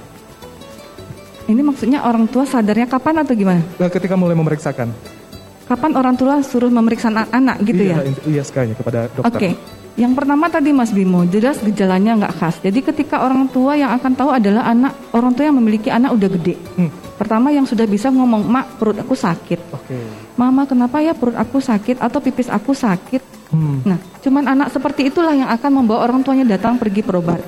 Ini 1.47 1.63
maksudnya 1.63 2.05
orang 2.05 2.29
tua 2.29 2.45
sadarnya 2.45 2.91
kapan 2.91 3.23
atau 3.23 3.33
gimana? 3.33 3.63
Nah, 3.79 3.89
ketika 3.89 4.19
mulai 4.19 4.37
memeriksakan. 4.37 4.93
Kapan 5.67 5.93
orang 5.99 6.15
tua 6.15 6.45
suruh 6.47 6.71
memeriksa 6.71 7.11
anak, 7.11 7.59
gitu 7.67 7.91
iya, 7.91 7.99
ya? 7.99 8.15
Iya 8.23 8.43
sekali 8.47 8.75
kepada 8.79 9.11
dokter. 9.11 9.27
Oke. 9.27 9.39
Okay. 9.41 9.53
Yang 9.97 10.13
pertama 10.13 10.53
tadi 10.53 10.77
Mas 10.77 10.93
Bimo, 10.93 11.25
jelas 11.25 11.57
gejalanya 11.65 12.21
nggak 12.21 12.35
khas. 12.37 12.61
Jadi 12.61 12.85
ketika 12.85 13.25
orang 13.25 13.49
tua 13.49 13.81
yang 13.81 13.97
akan 13.97 14.13
tahu 14.13 14.29
adalah 14.29 14.69
anak 14.69 14.93
orang 15.17 15.33
tua 15.33 15.49
yang 15.49 15.57
memiliki 15.57 15.89
anak 15.89 16.13
udah 16.13 16.29
gede. 16.37 16.55
Hmm. 16.77 16.93
Pertama 17.17 17.49
yang 17.49 17.65
sudah 17.65 17.89
bisa 17.89 18.13
ngomong, 18.13 18.45
"Mak, 18.45 18.77
perut 18.77 19.01
aku 19.01 19.17
sakit." 19.17 19.61
Okay. 19.73 20.05
"Mama, 20.37 20.69
kenapa 20.69 21.01
ya 21.01 21.17
perut 21.17 21.33
aku 21.33 21.65
sakit 21.65 21.97
atau 21.97 22.21
pipis 22.21 22.53
aku 22.53 22.77
sakit?" 22.77 23.25
Hmm. 23.49 23.81
Nah, 23.89 23.97
cuman 24.21 24.45
anak 24.53 24.69
seperti 24.69 25.09
itulah 25.09 25.33
yang 25.33 25.49
akan 25.49 25.81
membawa 25.81 26.05
orang 26.05 26.21
tuanya 26.21 26.45
datang 26.45 26.77
pergi 26.77 27.01
berobat. 27.01 27.41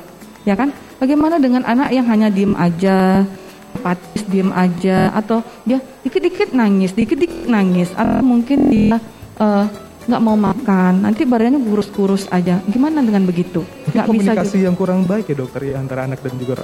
Ya 0.48 0.56
kan? 0.56 0.72
Bagaimana 0.96 1.36
dengan 1.36 1.68
anak 1.68 1.92
yang 1.92 2.08
hanya 2.08 2.32
diem 2.32 2.56
aja, 2.56 3.28
apatis 3.76 4.24
diem 4.24 4.48
aja 4.56 5.12
atau 5.12 5.44
dia 5.68 5.84
dikit-dikit 6.00 6.56
nangis, 6.56 6.96
dikit-dikit 6.96 7.44
nangis 7.44 7.92
atau 7.92 8.24
mungkin 8.24 8.72
dia 8.72 8.96
uh, 9.36 9.68
nggak 10.08 10.22
mau 10.24 10.40
makan, 10.40 11.04
nanti 11.04 11.28
badannya 11.28 11.60
kurus-kurus 11.60 12.24
aja. 12.32 12.64
Gimana 12.64 13.04
dengan 13.04 13.28
begitu? 13.28 13.60
Nggak 13.92 14.08
komunikasi 14.08 14.56
bisa 14.56 14.64
yang 14.64 14.72
kurang 14.72 15.04
baik 15.04 15.28
ya 15.28 15.36
dokter 15.36 15.68
ya 15.68 15.76
antara 15.76 16.08
anak 16.08 16.24
dan 16.24 16.32
juga 16.40 16.56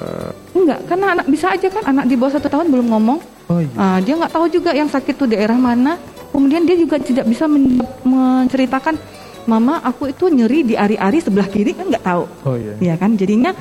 enggak, 0.57 0.81
karena 0.89 1.07
anak 1.13 1.27
bisa 1.29 1.53
aja 1.53 1.69
kan 1.69 1.85
anak 1.85 2.09
di 2.09 2.17
bawah 2.17 2.41
satu 2.41 2.49
tahun 2.49 2.73
belum 2.73 2.89
ngomong, 2.89 3.19
oh, 3.53 3.61
iya. 3.61 3.77
uh, 3.77 3.99
dia 4.01 4.15
nggak 4.17 4.33
tahu 4.33 4.47
juga 4.49 4.73
yang 4.73 4.89
sakit 4.89 5.15
tuh 5.15 5.29
daerah 5.29 5.61
mana. 5.61 6.01
Kemudian 6.35 6.67
dia 6.67 6.75
juga 6.75 6.99
tidak 6.99 7.31
bisa 7.31 7.47
men 7.47 7.79
menceritakan, 8.03 8.99
mama 9.47 9.79
aku 9.85 10.11
itu 10.11 10.27
nyeri 10.33 10.67
di 10.67 10.75
ari-ari 10.75 11.23
sebelah 11.23 11.47
kiri 11.47 11.77
kan 11.77 11.87
nggak 11.93 12.03
tahu, 12.03 12.25
oh, 12.49 12.57
iya. 12.59 12.75
ya 12.81 12.95
kan? 12.99 13.15
Jadinya 13.15 13.55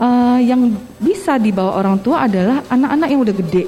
uh, 0.00 0.40
yang 0.40 0.70
bisa 0.96 1.36
dibawa 1.36 1.76
orang 1.76 2.00
tua 2.00 2.24
adalah 2.24 2.64
anak-anak 2.72 3.08
yang 3.10 3.20
udah 3.20 3.34
gede, 3.36 3.64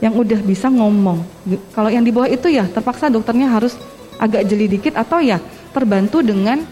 yang 0.00 0.14
udah 0.16 0.40
bisa 0.40 0.72
ngomong. 0.72 1.20
Kalau 1.76 1.92
yang 1.92 2.00
di 2.00 2.14
bawah 2.14 2.32
itu 2.32 2.48
ya 2.48 2.64
terpaksa 2.64 3.12
dokternya 3.12 3.50
harus 3.50 3.76
agak 4.22 4.46
jeli 4.46 4.70
dikit 4.70 4.94
atau 4.94 5.18
ya 5.18 5.42
terbantu 5.74 6.22
dengan 6.22 6.62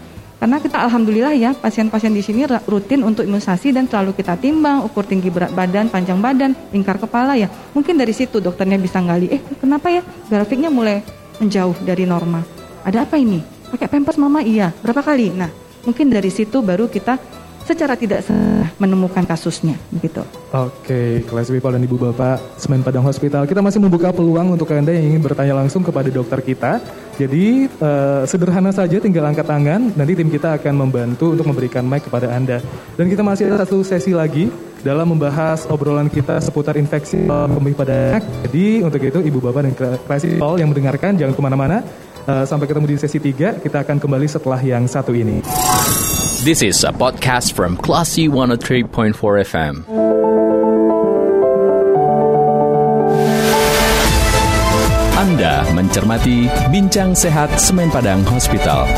karena 0.41 0.57
kita 0.57 0.81
alhamdulillah 0.89 1.37
ya 1.37 1.53
pasien-pasien 1.53 2.09
di 2.09 2.25
sini 2.25 2.49
rutin 2.65 3.05
untuk 3.05 3.21
imunisasi 3.21 3.77
dan 3.77 3.85
selalu 3.85 4.17
kita 4.17 4.41
timbang, 4.41 4.81
ukur 4.81 5.05
tinggi 5.05 5.29
berat 5.29 5.53
badan, 5.53 5.85
panjang 5.85 6.17
badan, 6.17 6.57
lingkar 6.73 6.97
kepala 6.97 7.37
ya. 7.37 7.45
Mungkin 7.77 7.93
dari 7.93 8.09
situ 8.09 8.41
dokternya 8.41 8.81
bisa 8.81 9.05
gali, 9.05 9.29
eh 9.29 9.41
kenapa 9.61 9.93
ya 9.93 10.01
grafiknya 10.33 10.73
mulai 10.73 11.05
menjauh 11.37 11.77
dari 11.85 12.09
normal. 12.09 12.41
Ada 12.81 13.05
apa 13.05 13.21
ini? 13.21 13.37
Pakai 13.69 13.85
pampers 13.85 14.17
mama 14.17 14.41
iya. 14.41 14.73
Berapa 14.81 15.05
kali? 15.05 15.29
Nah, 15.29 15.53
mungkin 15.85 16.09
dari 16.09 16.33
situ 16.33 16.65
baru 16.65 16.89
kita 16.89 17.21
secara 17.71 17.95
tidak 17.95 18.27
menemukan 18.75 19.23
kasusnya 19.23 19.79
begitu. 19.89 20.21
Oke, 20.51 21.23
kelas 21.23 21.47
people 21.47 21.71
dan 21.71 21.81
ibu 21.81 21.95
bapak 21.95 22.59
Semen 22.59 22.83
Padang 22.83 23.07
Hospital, 23.07 23.47
kita 23.47 23.63
masih 23.63 23.79
membuka 23.79 24.11
peluang 24.11 24.51
untuk 24.53 24.67
anda 24.75 24.91
yang 24.91 25.15
ingin 25.15 25.23
bertanya 25.23 25.55
langsung 25.55 25.79
kepada 25.81 26.11
dokter 26.11 26.43
kita. 26.43 26.83
Jadi 27.15 27.69
uh, 27.79 28.27
sederhana 28.27 28.73
saja, 28.73 28.97
tinggal 28.97 29.29
angkat 29.29 29.45
tangan, 29.45 29.93
nanti 29.95 30.17
tim 30.17 30.27
kita 30.27 30.57
akan 30.57 30.73
membantu 30.73 31.31
untuk 31.37 31.47
memberikan 31.47 31.85
mic 31.87 32.03
kepada 32.03 32.33
anda. 32.33 32.59
Dan 32.99 33.07
kita 33.07 33.21
masih 33.21 33.47
ada 33.47 33.63
satu 33.63 33.85
sesi 33.85 34.11
lagi 34.11 34.51
dalam 34.81 35.05
membahas 35.13 35.69
obrolan 35.69 36.09
kita 36.09 36.41
seputar 36.41 36.73
infeksi 36.75 37.29
kemih 37.29 37.77
pada 37.77 38.17
anak. 38.17 38.23
Jadi 38.49 38.81
untuk 38.81 39.01
itu 39.01 39.19
ibu 39.21 39.39
bapak 39.39 39.61
dan 39.69 39.73
kelas 39.77 40.21
people 40.25 40.55
yang 40.57 40.69
mendengarkan 40.73 41.13
jangan 41.15 41.33
ke 41.37 41.41
mana-mana. 41.41 41.79
Uh, 42.21 42.45
sampai 42.45 42.69
ketemu 42.69 42.85
di 42.93 42.95
sesi 43.01 43.17
3, 43.17 43.65
kita 43.65 43.81
akan 43.81 43.97
kembali 43.97 44.29
setelah 44.29 44.61
yang 44.61 44.85
satu 44.85 45.09
ini. 45.09 45.41
This 46.41 46.63
is 46.63 46.83
a 46.83 46.89
podcast 46.89 47.53
from 47.53 47.77
Classy 47.77 48.25
103.4 48.25 49.13
FM. 49.45 49.85
Anda 55.21 55.61
mencermati 55.77 56.49
Bincang 56.73 57.13
Sehat 57.13 57.61
Semen 57.61 57.93
Padang 57.93 58.25
Hospital. 58.25 58.89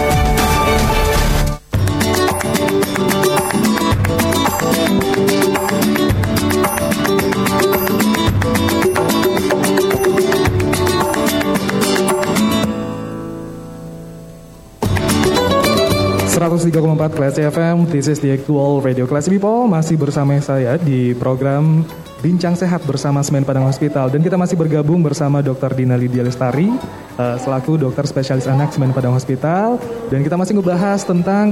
103,4 16.64 17.12
Classy 17.20 17.44
FM, 17.44 17.92
this 17.92 18.08
is 18.08 18.24
the 18.24 18.32
actual 18.32 18.80
radio 18.80 19.04
Classy 19.04 19.36
People 19.36 19.68
Masih 19.68 20.00
bersama 20.00 20.40
saya 20.40 20.80
di 20.80 21.12
program 21.12 21.84
Bincang 22.24 22.56
Sehat 22.56 22.88
bersama 22.88 23.20
Semen 23.20 23.44
Padang 23.44 23.68
Hospital 23.68 24.08
Dan 24.08 24.24
kita 24.24 24.40
masih 24.40 24.56
bergabung 24.56 25.04
bersama 25.04 25.44
Dr. 25.44 25.76
Dina 25.76 26.00
Lydia 26.00 26.24
Lestari 26.24 26.72
uh, 27.20 27.36
Selaku 27.36 27.76
dokter 27.76 28.08
spesialis 28.08 28.48
anak 28.48 28.72
Semen 28.72 28.96
Padang 28.96 29.12
Hospital 29.12 29.76
Dan 30.08 30.24
kita 30.24 30.40
masih 30.40 30.56
ngebahas 30.56 31.04
tentang 31.04 31.52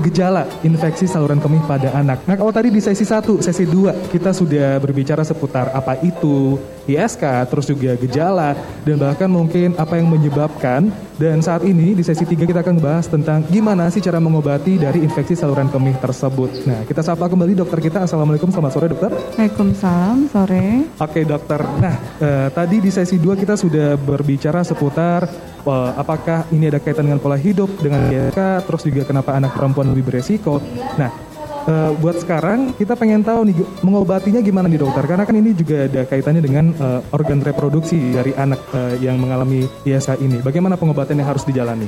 gejala 0.00 0.46
infeksi 0.62 1.10
saluran 1.10 1.42
kemih 1.42 1.60
pada 1.66 1.90
anak. 1.92 2.22
Nah 2.24 2.38
kalau 2.38 2.54
tadi 2.54 2.70
di 2.70 2.78
sesi 2.78 3.02
1, 3.02 3.42
sesi 3.42 3.66
2 3.66 4.14
kita 4.14 4.30
sudah 4.30 4.78
berbicara 4.78 5.26
seputar 5.26 5.74
apa 5.74 5.98
itu 6.00 6.56
ISK, 6.86 7.22
terus 7.48 7.66
juga 7.70 7.94
gejala, 7.98 8.56
dan 8.82 8.96
bahkan 8.98 9.30
mungkin 9.30 9.74
apa 9.78 9.98
yang 9.98 10.10
menyebabkan. 10.10 10.90
Dan 11.20 11.38
saat 11.38 11.62
ini 11.62 11.94
di 11.94 12.02
sesi 12.02 12.26
3 12.26 12.34
kita 12.48 12.66
akan 12.66 12.82
membahas 12.82 13.06
tentang 13.06 13.46
gimana 13.46 13.86
sih 13.94 14.02
cara 14.02 14.18
mengobati 14.18 14.74
dari 14.74 15.06
infeksi 15.06 15.38
saluran 15.38 15.70
kemih 15.70 15.94
tersebut. 16.02 16.66
Nah, 16.66 16.82
kita 16.82 16.98
sapa 16.98 17.30
kembali 17.30 17.54
dokter 17.54 17.78
kita. 17.78 18.02
Assalamualaikum, 18.02 18.50
selamat 18.50 18.72
sore 18.74 18.86
dokter. 18.90 19.10
Waalaikumsalam, 19.38 20.26
sore. 20.26 20.90
Oke 20.98 21.22
dokter, 21.22 21.60
nah 21.78 21.94
eh, 22.18 22.48
tadi 22.50 22.82
di 22.82 22.90
sesi 22.90 23.22
2 23.22 23.38
kita 23.38 23.54
sudah 23.54 23.94
berbicara 23.94 24.66
seputar 24.66 25.30
eh, 25.62 25.90
apakah 25.94 26.50
ini 26.50 26.66
ada 26.66 26.82
kaitan 26.82 27.06
dengan 27.06 27.22
pola 27.22 27.38
hidup, 27.38 27.70
dengan 27.78 28.10
ISK, 28.10 28.66
terus 28.66 28.82
juga 28.82 29.02
kenapa 29.06 29.38
anak 29.38 29.54
perempuan 29.54 29.94
lebih 29.94 30.10
beresiko. 30.10 30.58
Nah, 30.98 31.31
Uh, 31.62 31.94
buat 32.02 32.18
sekarang 32.18 32.74
kita 32.74 32.98
pengen 32.98 33.22
tahu 33.22 33.46
nih 33.46 33.54
mengobatinya 33.86 34.42
gimana 34.42 34.66
nih 34.66 34.82
dokter 34.82 35.06
karena 35.06 35.22
kan 35.22 35.36
ini 35.38 35.54
juga 35.54 35.86
ada 35.86 36.02
kaitannya 36.10 36.42
dengan 36.42 36.74
uh, 36.74 36.98
organ 37.14 37.38
reproduksi 37.38 38.18
dari 38.18 38.34
anak 38.34 38.58
uh, 38.74 38.98
yang 38.98 39.14
mengalami 39.14 39.70
ISA 39.86 40.18
ini. 40.18 40.42
Bagaimana 40.42 40.74
pengobatannya 40.74 41.22
harus 41.22 41.46
dijalani? 41.46 41.86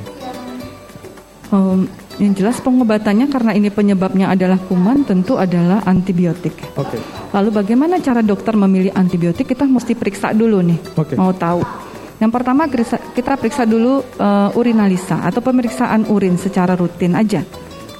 Um, 1.51 1.91
yang 2.15 2.31
jelas 2.31 2.63
pengobatannya 2.63 3.27
karena 3.27 3.51
ini 3.51 3.67
penyebabnya 3.67 4.31
adalah 4.31 4.55
kuman 4.63 5.03
tentu 5.03 5.35
adalah 5.35 5.83
antibiotik. 5.83 6.55
Oke. 6.79 6.95
Okay. 6.95 7.01
Lalu 7.35 7.49
bagaimana 7.51 7.99
cara 7.99 8.23
dokter 8.23 8.55
memilih 8.55 8.95
antibiotik? 8.95 9.51
Kita 9.51 9.67
mesti 9.67 9.91
periksa 9.91 10.31
dulu 10.31 10.63
nih. 10.63 10.79
Okay. 10.95 11.19
Mau 11.19 11.35
tahu. 11.35 11.59
Yang 12.15 12.31
pertama 12.31 12.63
kita 13.11 13.35
periksa 13.35 13.67
dulu 13.67 13.99
uh, 13.99 14.55
urinalisa 14.55 15.19
atau 15.27 15.43
pemeriksaan 15.43 16.07
urin 16.07 16.39
secara 16.39 16.79
rutin 16.79 17.11
aja. 17.11 17.43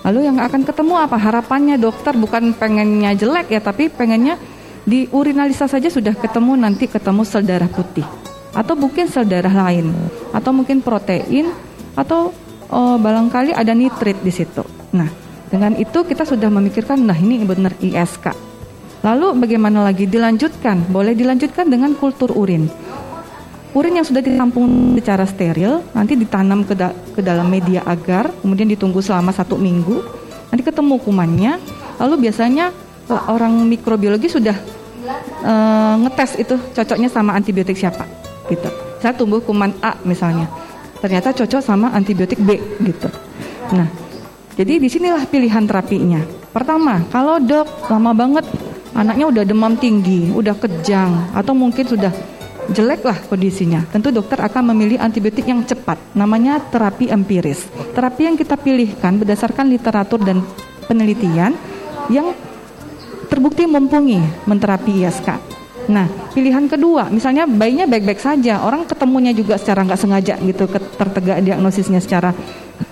Lalu 0.06 0.30
yang 0.30 0.38
akan 0.38 0.62
ketemu 0.62 1.02
apa? 1.02 1.18
Harapannya 1.18 1.82
dokter 1.82 2.14
bukan 2.14 2.54
pengennya 2.54 3.18
jelek 3.18 3.50
ya, 3.50 3.58
tapi 3.58 3.90
pengennya 3.90 4.38
di 4.86 5.10
urinalisa 5.10 5.66
saja 5.66 5.90
sudah 5.90 6.14
ketemu 6.14 6.54
nanti 6.62 6.86
ketemu 6.86 7.26
sel 7.26 7.42
darah 7.42 7.68
putih 7.68 8.06
atau 8.54 8.78
mungkin 8.78 9.10
sel 9.10 9.26
darah 9.26 9.52
lain 9.52 9.92
atau 10.32 10.54
mungkin 10.54 10.80
protein 10.80 11.50
atau 11.98 12.30
oh, 12.70 12.96
barangkali 13.02 13.52
ada 13.52 13.74
nitrit 13.74 14.22
di 14.22 14.30
situ. 14.30 14.62
Nah, 14.94 15.10
dengan 15.50 15.74
itu 15.76 16.06
kita 16.06 16.24
sudah 16.24 16.48
memikirkan 16.54 17.02
nah 17.02 17.18
ini 17.18 17.44
benar 17.44 17.74
ISK. 17.82 18.32
Lalu 19.02 19.38
bagaimana 19.38 19.86
lagi 19.86 20.10
dilanjutkan? 20.10 20.90
Boleh 20.90 21.14
dilanjutkan 21.14 21.70
dengan 21.70 21.94
kultur 21.94 22.34
urin. 22.34 22.66
Urin 23.76 24.00
yang 24.00 24.08
sudah 24.08 24.24
ditampung 24.24 24.96
secara 24.96 25.28
steril 25.28 25.84
nanti 25.92 26.16
ditanam 26.16 26.64
ke, 26.64 26.80
da 26.80 26.96
ke 27.12 27.20
dalam 27.20 27.52
media 27.52 27.84
agar, 27.84 28.32
kemudian 28.40 28.72
ditunggu 28.72 29.04
selama 29.04 29.36
satu 29.36 29.60
minggu. 29.60 30.00
Nanti 30.48 30.64
ketemu 30.64 30.96
kumannya, 31.04 31.60
lalu 32.00 32.24
biasanya 32.24 32.72
eh, 33.12 33.24
orang 33.28 33.68
mikrobiologi 33.68 34.32
sudah 34.32 34.56
uh, 35.44 36.00
ngetes 36.08 36.40
itu 36.40 36.56
cocoknya 36.72 37.12
sama 37.12 37.36
antibiotik 37.36 37.76
siapa, 37.76 38.08
gitu. 38.48 38.72
Saya 39.04 39.12
tumbuh 39.12 39.44
kuman 39.44 39.76
A 39.84 40.00
misalnya, 40.08 40.48
ternyata 41.04 41.36
cocok 41.36 41.60
sama 41.60 41.92
antibiotik 41.92 42.40
B, 42.40 42.56
gitu. 42.80 43.12
Nah, 43.76 43.92
jadi 44.56 44.80
di 44.80 44.88
sinilah 44.88 45.28
pilihan 45.28 45.68
terapinya. 45.68 46.24
Pertama, 46.56 47.04
kalau 47.12 47.44
dok 47.44 47.92
lama 47.92 48.16
banget 48.16 48.48
anaknya 48.96 49.28
udah 49.28 49.44
demam 49.44 49.76
tinggi, 49.76 50.32
udah 50.32 50.56
kejang, 50.56 51.36
atau 51.36 51.52
mungkin 51.52 51.84
sudah 51.84 52.16
jeleklah 52.72 53.18
kondisinya, 53.30 53.86
tentu 53.94 54.10
dokter 54.10 54.42
akan 54.42 54.74
memilih 54.74 54.98
antibiotik 54.98 55.46
yang 55.46 55.62
cepat. 55.62 55.98
Namanya 56.18 56.58
terapi 56.72 57.12
empiris. 57.12 57.70
Terapi 57.94 58.22
yang 58.26 58.36
kita 58.40 58.58
pilihkan 58.58 59.22
berdasarkan 59.22 59.70
literatur 59.70 60.22
dan 60.24 60.42
penelitian 60.90 61.54
yang 62.10 62.34
terbukti 63.30 63.66
mumpuni 63.66 64.22
menterapi 64.46 65.06
ISK. 65.06 65.30
Nah, 65.86 66.10
pilihan 66.34 66.66
kedua, 66.66 67.14
misalnya 67.14 67.46
bayinya 67.46 67.86
baik-baik 67.86 68.18
saja, 68.18 68.66
orang 68.66 68.90
ketemunya 68.90 69.30
juga 69.38 69.62
secara 69.62 69.86
nggak 69.86 70.02
sengaja 70.02 70.36
gitu, 70.42 70.66
tertegak 70.98 71.46
diagnosisnya 71.46 72.02
secara 72.02 72.34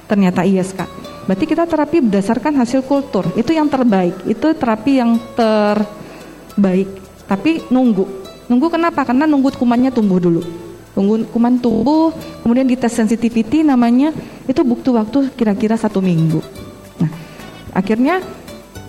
ternyata 0.05 0.45
ISK. 0.45 0.85
Berarti 1.25 1.45
kita 1.49 1.65
terapi 1.65 2.05
berdasarkan 2.05 2.53
hasil 2.61 2.85
kultur, 2.85 3.25
itu 3.33 3.49
yang 3.55 3.65
terbaik, 3.65 4.27
itu 4.29 4.53
terapi 4.53 4.91
yang 5.01 5.17
terbaik. 5.33 6.89
Tapi 7.25 7.65
nunggu, 7.73 8.22
Nunggu 8.51 8.67
kenapa? 8.67 9.07
Karena 9.07 9.23
nunggu 9.23 9.55
kumannya 9.55 9.91
tumbuh 9.93 10.19
dulu. 10.19 10.43
Tunggu 10.93 11.25
kuman 11.33 11.57
tumbuh, 11.57 12.13
kemudian 12.45 12.69
dites 12.69 12.93
sensitivity 12.93 13.65
namanya, 13.65 14.13
itu 14.45 14.61
butuh 14.61 14.93
waktu 14.93 15.33
kira-kira 15.33 15.73
satu 15.73 16.05
minggu. 16.05 16.37
Nah, 17.01 17.09
akhirnya 17.73 18.21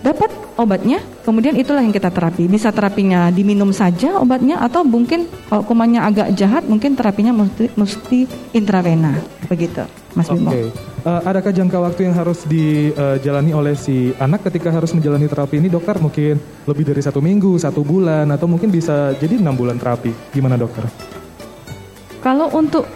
dapat 0.05 0.29
obatnya, 0.53 1.01
kemudian 1.25 1.57
itulah 1.57 1.81
yang 1.81 1.89
kita 1.89 2.13
terapi. 2.13 2.45
Bisa 2.45 2.69
terapinya 2.69 3.33
diminum 3.33 3.73
saja 3.73 4.21
obatnya, 4.21 4.61
atau 4.61 4.85
mungkin 4.85 5.25
kalau 5.49 5.65
kumannya 5.65 6.05
agak 6.05 6.27
jahat, 6.37 6.69
mungkin 6.69 6.93
terapinya 6.93 7.33
mesti, 7.33 7.73
mesti 7.73 8.29
intravena, 8.53 9.17
begitu, 9.49 9.81
Mas 10.15 10.31
Bimo. 10.31 10.49
Okay. 10.49 10.71
Uh, 11.03 11.21
adakah 11.27 11.51
jangka 11.51 11.77
waktu 11.77 12.07
yang 12.07 12.15
harus 12.15 12.47
dijalani 12.47 13.51
oleh 13.51 13.75
si 13.75 14.15
anak 14.17 14.47
ketika 14.47 14.71
harus 14.71 14.95
menjalani 14.95 15.27
terapi 15.27 15.59
ini 15.59 15.67
dokter? 15.67 15.99
Mungkin 15.99 16.39
lebih 16.65 16.87
dari 16.87 17.03
satu 17.03 17.19
minggu, 17.19 17.59
satu 17.59 17.83
bulan, 17.83 18.31
atau 18.31 18.47
mungkin 18.47 18.71
bisa 18.71 19.11
jadi 19.19 19.37
enam 19.37 19.53
bulan 19.53 19.75
terapi. 19.75 20.09
Gimana 20.31 20.55
dokter? 20.55 20.87
Kalau 22.23 22.49
untuk 22.55 22.87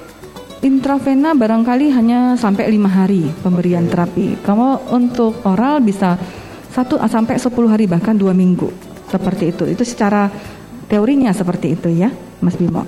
intravena 0.65 1.37
barangkali 1.37 1.93
hanya 1.93 2.33
sampai 2.39 2.71
lima 2.71 2.89
hari 2.89 3.29
pemberian 3.43 3.85
okay. 3.85 3.91
terapi. 3.93 4.27
Kalau 4.41 4.81
untuk 4.89 5.43
oral 5.45 5.83
bisa 5.83 6.17
satu 6.71 6.97
sampai 7.03 7.35
sepuluh 7.37 7.69
hari 7.69 7.85
bahkan 7.85 8.15
dua 8.15 8.31
minggu 8.31 8.71
seperti 9.11 9.53
itu. 9.53 9.67
Itu 9.67 9.83
secara 9.83 10.31
teorinya 10.89 11.29
seperti 11.35 11.77
itu 11.77 11.93
ya, 11.93 12.09
Mas 12.41 12.57
Bimo. 12.57 12.87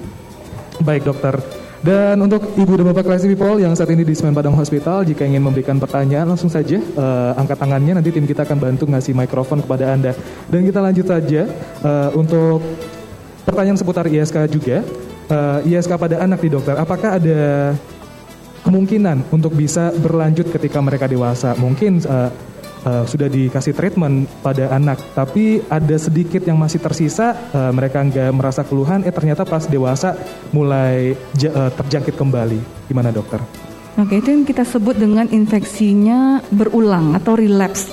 Baik 0.81 1.05
dokter. 1.05 1.60
Dan 1.81 2.21
untuk 2.21 2.45
Ibu 2.53 2.77
dan 2.77 2.93
Bapak 2.93 3.09
Classy 3.09 3.25
People 3.25 3.57
yang 3.57 3.73
saat 3.73 3.89
ini 3.89 4.05
di 4.05 4.13
Semen 4.13 4.37
Padang 4.37 4.53
Hospital, 4.53 5.01
jika 5.01 5.25
ingin 5.25 5.41
memberikan 5.41 5.81
pertanyaan 5.81 6.29
langsung 6.29 6.45
saja 6.45 6.77
uh, 6.77 7.33
angkat 7.33 7.57
tangannya, 7.57 7.97
nanti 7.97 8.13
tim 8.13 8.29
kita 8.29 8.45
akan 8.45 8.61
bantu 8.61 8.85
ngasih 8.85 9.17
mikrofon 9.17 9.65
kepada 9.65 9.89
Anda. 9.89 10.13
Dan 10.45 10.61
kita 10.61 10.77
lanjut 10.77 11.09
saja 11.09 11.49
uh, 11.81 12.13
untuk 12.13 12.61
pertanyaan 13.49 13.81
seputar 13.81 14.05
ISK 14.05 14.45
juga. 14.53 14.85
Uh, 15.25 15.65
ISK 15.65 15.97
pada 15.97 16.21
anak 16.21 16.45
di 16.45 16.53
dokter, 16.53 16.77
apakah 16.77 17.17
ada 17.17 17.73
kemungkinan 18.61 19.33
untuk 19.33 19.57
bisa 19.57 19.89
berlanjut 19.89 20.53
ketika 20.53 20.77
mereka 20.85 21.09
dewasa? 21.09 21.57
Mungkin 21.57 21.97
uh, 22.05 22.29
uh, 22.85 23.03
sudah 23.05 23.27
dikasih 23.27 23.73
treatment 23.73 24.29
pada 24.41 24.71
anak, 24.73 25.01
tapi 25.13 25.61
ada 25.69 25.95
sedikit 25.97 26.41
yang 26.45 26.57
masih 26.57 26.81
tersisa, 26.81 27.33
uh, 27.53 27.71
mereka 27.73 28.01
nggak 28.01 28.31
merasa 28.33 28.61
keluhan, 28.65 29.03
eh 29.05 29.13
ternyata 29.13 29.45
pas 29.45 29.65
dewasa 29.65 30.17
mulai 30.53 31.13
uh, 31.51 31.71
terjangkit 31.73 32.15
kembali. 32.15 32.89
Gimana 32.89 33.09
dokter? 33.09 33.41
Oke, 33.99 34.23
itu 34.23 34.31
yang 34.31 34.47
kita 34.47 34.63
sebut 34.63 34.95
dengan 34.95 35.27
infeksinya 35.27 36.39
berulang 36.47 37.11
atau 37.11 37.35
relapse. 37.35 37.91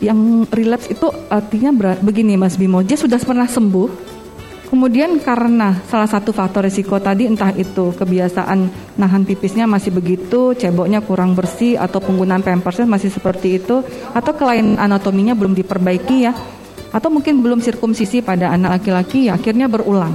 Yang 0.00 0.48
relapse 0.52 0.88
itu 0.88 1.06
artinya 1.28 1.96
begini 2.00 2.36
Mas 2.40 2.56
Bimo, 2.56 2.80
dia 2.80 2.96
sudah 2.96 3.20
pernah 3.20 3.44
sembuh, 3.44 4.13
Kemudian 4.74 5.22
karena 5.22 5.86
salah 5.86 6.10
satu 6.10 6.34
faktor 6.34 6.66
risiko 6.66 6.98
tadi 6.98 7.30
entah 7.30 7.54
itu 7.54 7.94
kebiasaan 7.94 8.90
nahan 8.98 9.22
pipisnya 9.22 9.70
masih 9.70 9.94
begitu, 9.94 10.50
ceboknya 10.50 10.98
kurang 10.98 11.38
bersih 11.38 11.78
atau 11.78 12.02
penggunaan 12.02 12.42
pampersnya 12.42 12.82
masih 12.82 13.06
seperti 13.06 13.62
itu 13.62 13.86
atau 14.10 14.32
kelainan 14.34 14.74
anatominya 14.82 15.38
belum 15.38 15.54
diperbaiki 15.54 16.26
ya 16.26 16.34
atau 16.90 17.06
mungkin 17.06 17.38
belum 17.38 17.62
sirkumsisi 17.62 18.26
pada 18.26 18.50
anak 18.50 18.82
laki-laki 18.82 19.30
ya 19.30 19.38
akhirnya 19.38 19.70
berulang. 19.70 20.10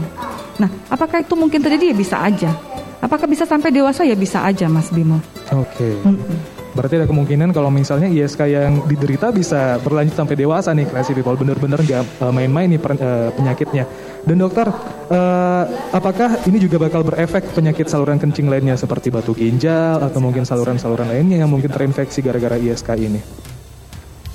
Nah, 0.60 0.68
apakah 0.92 1.24
itu 1.24 1.40
mungkin 1.40 1.64
terjadi 1.64 1.92
ya 1.92 1.96
bisa 1.96 2.20
aja. 2.20 2.52
Apakah 3.00 3.32
bisa 3.32 3.48
sampai 3.48 3.72
dewasa 3.72 4.04
ya 4.04 4.20
bisa 4.20 4.44
aja 4.44 4.68
Mas 4.68 4.92
Bimo. 4.92 5.24
Oke. 5.56 5.72
Okay. 5.72 5.94
Mm 6.04 6.20
-mm. 6.20 6.60
Berarti 6.70 7.02
ada 7.02 7.08
kemungkinan 7.10 7.50
kalau 7.50 7.74
misalnya 7.74 8.12
ISK 8.12 8.46
yang 8.46 8.86
diderita 8.86 9.34
bisa 9.34 9.82
berlanjut 9.82 10.14
sampai 10.14 10.36
dewasa 10.38 10.70
nih 10.76 10.86
classy 10.86 11.18
people 11.18 11.34
benar-benar 11.34 11.82
nggak 11.82 12.04
uh, 12.22 12.30
main-main 12.30 12.70
nih 12.70 12.80
per, 12.80 12.94
uh, 13.00 13.34
penyakitnya. 13.34 13.84
Dan 14.20 14.36
dokter, 14.44 14.68
uh, 14.68 15.64
apakah 15.96 16.44
ini 16.46 16.60
juga 16.60 16.76
bakal 16.76 17.08
berefek 17.08 17.56
penyakit 17.56 17.88
saluran 17.88 18.20
kencing 18.20 18.52
lainnya 18.52 18.76
seperti 18.76 19.10
batu 19.10 19.32
ginjal 19.32 20.04
atau 20.04 20.20
mungkin 20.20 20.44
saluran-saluran 20.44 21.08
lainnya 21.08 21.40
yang 21.40 21.50
mungkin 21.50 21.72
terinfeksi 21.72 22.20
gara-gara 22.20 22.60
ISK 22.60 22.90
ini? 23.00 23.22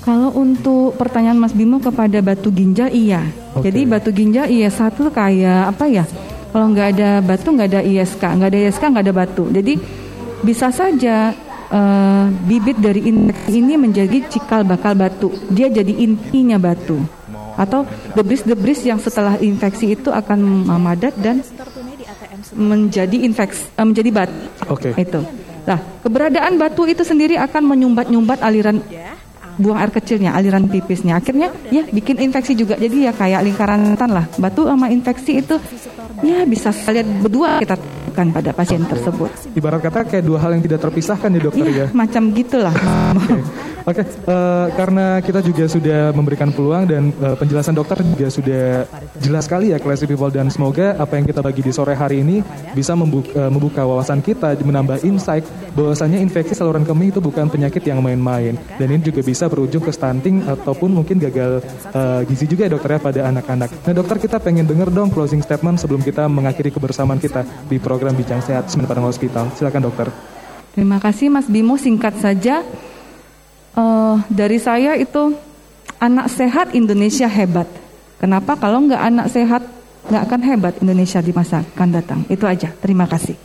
Kalau 0.05 0.29
untuk 0.37 0.93
pertanyaan 1.01 1.41
Mas 1.41 1.53
Bimo 1.53 1.81
kepada 1.81 2.21
batu 2.21 2.53
ginjal 2.53 2.93
iya. 2.93 3.25
Okay. 3.57 3.73
Jadi 3.73 3.81
batu 3.89 4.09
ginjal 4.13 4.45
iya 4.45 4.69
satu 4.69 5.09
kayak 5.09 5.73
apa 5.73 5.85
ya? 5.89 6.05
Kalau 6.53 6.69
nggak 6.69 6.87
ada 6.93 7.09
batu 7.25 7.47
nggak 7.49 7.69
ada 7.73 7.81
ISK, 7.81 8.21
nggak 8.21 8.49
ada 8.53 8.59
ISK 8.69 8.83
nggak 8.85 9.05
ada 9.05 9.15
batu. 9.17 9.43
Jadi 9.49 9.73
bisa 10.45 10.69
saja 10.69 11.33
uh, 11.73 12.25
bibit 12.45 12.77
dari 12.77 13.09
infeksi 13.09 13.65
ini 13.65 13.81
menjadi 13.81 14.29
cikal 14.29 14.61
bakal 14.61 14.93
batu. 14.93 15.33
Dia 15.49 15.73
jadi 15.73 15.93
intinya 15.97 16.61
batu. 16.61 17.01
Atau 17.55 17.87
debris-debris 18.13 18.83
yang 18.83 18.99
setelah 18.99 19.39
infeksi 19.39 19.95
itu 19.95 20.11
akan 20.11 20.67
memadat 20.67 21.15
dan 21.19 21.39
menjadi 22.55 23.17
infeksi 23.25 23.65
uh, 23.75 23.85
menjadi 23.87 24.09
batu. 24.11 24.35
Oke. 24.69 24.91
Okay. 24.91 25.07
Itu. 25.07 25.23
Nah, 25.65 25.79
keberadaan 26.05 26.61
batu 26.61 26.85
itu 26.85 27.01
sendiri 27.01 27.41
akan 27.41 27.63
menyumbat-nyumbat 27.65 28.39
aliran 28.45 28.79
buang 29.55 29.79
air 29.79 29.91
kecilnya, 29.91 30.35
aliran 30.35 30.67
pipisnya. 30.67 31.17
Akhirnya 31.17 31.51
ya 31.71 31.87
bikin 31.87 32.19
infeksi 32.21 32.53
juga. 32.53 32.75
Jadi 32.75 33.07
ya 33.07 33.11
kayak 33.15 33.41
lingkaran 33.43 33.95
tan 33.95 34.11
lah. 34.11 34.25
Batu 34.35 34.67
sama 34.67 34.91
infeksi 34.91 35.39
itu 35.41 35.55
ya 36.23 36.43
bisa 36.47 36.71
lihat 36.91 37.07
berdua 37.23 37.59
kita 37.63 37.75
kan 38.15 38.31
pada 38.31 38.55
pasien 38.55 38.83
tersebut. 38.87 39.31
Ibarat 39.55 39.83
kata 39.83 40.07
kayak 40.07 40.23
dua 40.23 40.39
hal 40.39 40.55
yang 40.55 40.63
tidak 40.63 40.79
terpisahkan 40.87 41.29
ya 41.35 41.41
dokter 41.43 41.67
ya. 41.67 41.75
ya. 41.83 41.85
macam 41.91 42.31
gitulah. 42.31 42.75
Oke, 43.85 44.01
okay. 44.01 44.05
uh, 44.25 44.33
eh, 44.33 44.67
karena 44.73 45.21
kita 45.21 45.45
juga 45.45 45.69
sudah 45.69 46.09
memberikan 46.09 46.49
peluang 46.49 46.89
dan 46.89 47.13
uh, 47.21 47.37
penjelasan 47.37 47.77
dokter 47.77 48.01
juga 48.01 48.33
sudah 48.33 48.89
jelas 49.21 49.45
sekali 49.45 49.69
ya 49.69 49.77
classy 49.77 50.09
people 50.09 50.33
dan 50.33 50.49
semoga 50.49 50.97
apa 50.97 51.21
yang 51.21 51.29
kita 51.29 51.45
bagi 51.45 51.61
di 51.61 51.69
sore 51.69 51.93
hari 51.93 52.25
ini 52.25 52.41
bisa 52.73 52.97
membuka, 52.97 53.29
uh, 53.37 53.51
membuka 53.53 53.85
wawasan 53.85 54.25
kita, 54.25 54.57
menambah 54.57 55.05
insight 55.05 55.45
bahwasanya 55.77 56.17
infeksi 56.17 56.57
saluran 56.57 56.81
kemih 56.81 57.13
itu 57.13 57.21
bukan 57.21 57.45
penyakit 57.45 57.85
yang 57.85 58.01
main-main 58.01 58.57
dan 58.57 58.87
ini 58.89 59.05
juga 59.05 59.21
bisa 59.21 59.45
berujung 59.45 59.85
ke 59.85 59.93
stunting 59.93 60.41
ataupun 60.49 60.89
mungkin 60.89 61.21
gagal 61.21 61.61
uh, 61.93 62.25
gizi 62.25 62.49
juga 62.49 62.65
ya 62.65 62.73
dokter 62.73 62.97
ya 62.97 62.99
pada 63.05 63.21
anak-anak. 63.29 63.69
Nah 63.85 63.93
dokter 63.93 64.17
kita 64.17 64.41
pengen 64.41 64.65
denger 64.65 64.89
dong 64.89 65.13
closing 65.13 65.45
statement 65.45 65.77
sebelum 65.77 66.01
kita 66.01 66.25
mengakhiri 66.25 66.73
kebersamaan 66.73 67.21
kita 67.21 67.45
di 67.69 67.77
program 67.77 68.17
Bincang 68.17 68.41
Sehat 68.41 68.65
Semen 68.65 68.89
Padang 68.89 69.05
Hospital. 69.05 69.53
Silakan 69.53 69.93
dokter. 69.93 70.09
Terima 70.73 70.97
kasih 70.97 71.29
Mas 71.29 71.45
Bimo, 71.45 71.77
singkat 71.77 72.17
saja. 72.17 72.65
Uh, 73.75 74.23
dari 74.31 74.55
saya 74.55 74.95
itu 74.95 75.35
anak 75.99 76.31
sehat 76.31 76.71
Indonesia 76.71 77.27
hebat. 77.27 77.67
Kenapa 78.15 78.55
kalau 78.55 78.87
nggak 78.87 79.01
anak 79.03 79.27
sehat 79.27 79.63
nggak 80.07 80.23
akan 80.31 80.41
hebat 80.47 80.73
Indonesia 80.79 81.19
di 81.19 81.35
masa 81.35 81.61
akan 81.75 81.89
datang. 81.91 82.19
Itu 82.31 82.47
aja. 82.47 82.71
Terima 82.71 83.03
kasih. 83.03 83.35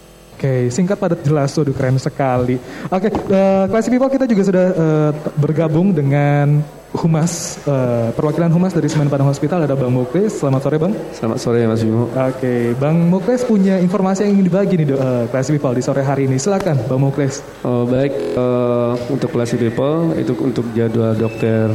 Oke, 0.40 0.48
okay, 0.48 0.62
singkat 0.72 0.96
padat 0.96 1.20
jelas, 1.20 1.52
waduh 1.52 1.76
keren 1.76 2.00
sekali. 2.00 2.56
Oke, 2.88 3.12
okay, 3.12 3.12
uh, 3.12 3.68
Classy 3.68 3.92
People 3.92 4.08
kita 4.08 4.24
juga 4.24 4.42
sudah 4.48 4.66
uh, 4.72 5.10
bergabung 5.36 5.92
dengan 5.92 6.64
Humas, 6.90 7.62
uh, 7.70 8.10
perwakilan 8.18 8.50
Humas 8.50 8.74
dari 8.74 8.90
Semen 8.90 9.06
Padang 9.06 9.30
Hospital 9.30 9.62
ada 9.62 9.78
Bang 9.78 9.94
Muklis. 9.94 10.42
Selamat 10.42 10.66
sore 10.66 10.76
Bang. 10.82 10.90
Selamat 11.14 11.38
sore 11.38 11.62
Mas 11.62 11.86
Bimo. 11.86 12.10
Oke, 12.10 12.18
okay, 12.18 12.60
Bang 12.74 13.06
Muklis 13.06 13.46
punya 13.46 13.78
informasi 13.78 14.26
yang 14.26 14.42
ingin 14.42 14.46
dibagi 14.50 14.74
nih 14.74 14.98
uh, 14.98 15.24
Classy 15.30 15.54
People 15.54 15.78
di 15.78 15.86
sore 15.86 16.02
hari 16.02 16.26
ini. 16.26 16.34
Silakan 16.34 16.82
Bang 16.90 16.98
Muklis. 16.98 17.46
Oh 17.62 17.86
baik, 17.86 18.10
uh, 18.34 18.98
untuk 19.06 19.30
Classy 19.30 19.54
People 19.54 20.18
itu 20.18 20.34
untuk 20.34 20.66
jadwal 20.74 21.14
dokter 21.14 21.70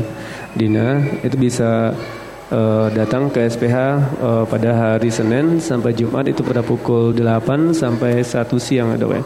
Dina 0.51 0.99
itu 1.23 1.39
bisa 1.39 1.95
uh, 2.51 2.87
datang 2.91 3.31
ke 3.31 3.47
SPH 3.47 3.75
uh, 3.75 3.95
eh, 4.19 4.43
pada 4.51 4.69
hari 4.75 5.09
Senin 5.09 5.63
sampai 5.63 5.95
Jumat 5.95 6.27
itu 6.27 6.43
pada 6.43 6.59
pukul 6.59 7.15
8 7.15 7.71
sampai 7.71 8.19
1 8.19 8.51
siang 8.59 8.99
ada 8.99 9.07
ya. 9.07 9.23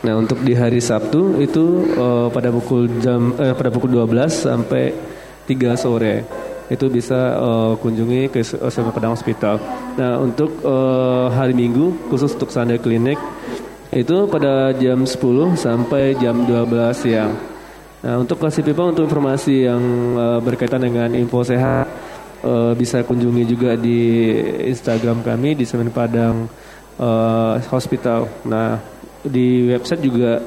Nah, 0.00 0.16
untuk 0.16 0.40
di 0.40 0.56
hari 0.56 0.80
Sabtu 0.80 1.38
itu 1.44 1.92
uh, 1.92 2.32
pada 2.32 2.48
pukul 2.48 2.88
jam 3.04 3.36
uh, 3.36 3.52
pada 3.52 3.68
pukul 3.68 3.92
12 3.92 4.32
sampai 4.32 5.09
3 5.50 5.74
sore. 5.74 6.22
Itu 6.70 6.86
bisa 6.86 7.34
uh, 7.34 7.72
kunjungi 7.82 8.30
ke 8.30 8.46
SMA 8.46 8.94
Padang 8.94 9.18
Hospital. 9.18 9.58
Nah, 9.98 10.22
untuk 10.22 10.62
uh, 10.62 11.26
hari 11.34 11.50
Minggu 11.50 12.06
khusus 12.06 12.30
untuk 12.38 12.54
Sunday 12.54 12.78
Clinic 12.78 13.18
itu 13.90 14.30
pada 14.30 14.70
jam 14.78 15.02
10 15.02 15.18
sampai 15.58 16.14
jam 16.22 16.46
12 16.46 16.94
siang. 16.94 17.34
Nah, 18.06 18.22
untuk 18.22 18.38
kasih 18.38 18.62
pipa 18.62 18.86
untuk 18.86 19.10
informasi 19.10 19.66
yang 19.66 19.82
uh, 20.14 20.38
berkaitan 20.38 20.86
dengan 20.86 21.10
info 21.10 21.42
sehat 21.42 21.90
uh, 22.46 22.72
bisa 22.78 23.02
kunjungi 23.02 23.44
juga 23.50 23.74
di 23.74 24.30
Instagram 24.70 25.26
kami 25.26 25.58
di 25.58 25.66
Semen 25.66 25.90
Padang 25.90 26.46
uh, 27.02 27.58
Hospital. 27.68 28.30
Nah, 28.46 28.78
di 29.26 29.68
website 29.68 30.00
juga 30.00 30.40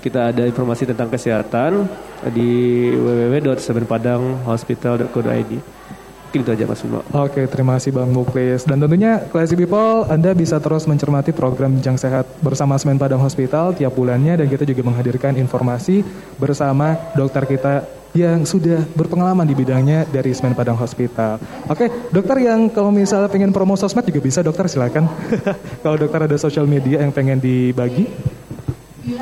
kita 0.00 0.32
ada 0.32 0.48
informasi 0.48 0.88
tentang 0.88 1.12
kesehatan 1.12 1.84
di 2.32 2.88
www.semenpadanghospital.co.id. 2.96 5.80
Mungkin 6.30 6.46
itu 6.46 6.54
aja 6.54 6.62
Mas 6.62 6.78
Bimo. 6.86 7.02
Oke, 7.10 7.42
terima 7.50 7.74
kasih 7.74 7.90
Bang 7.90 8.14
Muklis. 8.14 8.62
Dan 8.62 8.78
tentunya 8.78 9.18
Classy 9.34 9.58
People, 9.58 10.06
Anda 10.06 10.30
bisa 10.30 10.62
terus 10.62 10.86
mencermati 10.86 11.34
program 11.34 11.74
Bincang 11.74 11.98
Sehat 11.98 12.22
bersama 12.38 12.78
Semen 12.78 13.02
Padang 13.02 13.18
Hospital 13.18 13.74
tiap 13.74 13.98
bulannya 13.98 14.38
dan 14.38 14.46
kita 14.46 14.62
juga 14.62 14.86
menghadirkan 14.86 15.34
informasi 15.34 16.06
bersama 16.38 16.94
dokter 17.18 17.50
kita 17.50 17.82
yang 18.14 18.42
sudah 18.42 18.82
berpengalaman 18.94 19.42
di 19.42 19.58
bidangnya 19.58 20.06
dari 20.06 20.30
Semen 20.30 20.54
Padang 20.54 20.78
Hospital. 20.78 21.42
Oke, 21.66 21.90
dokter 22.14 22.46
yang 22.46 22.70
kalau 22.70 22.94
misalnya 22.94 23.26
pengen 23.26 23.50
promo 23.50 23.74
sosmed 23.74 24.06
juga 24.06 24.22
bisa 24.22 24.38
dokter 24.42 24.70
silakan. 24.70 25.10
kalau 25.82 25.98
dokter 25.98 26.30
ada 26.30 26.36
sosial 26.38 26.66
media 26.66 27.02
yang 27.02 27.10
pengen 27.10 27.42
dibagi. 27.42 28.06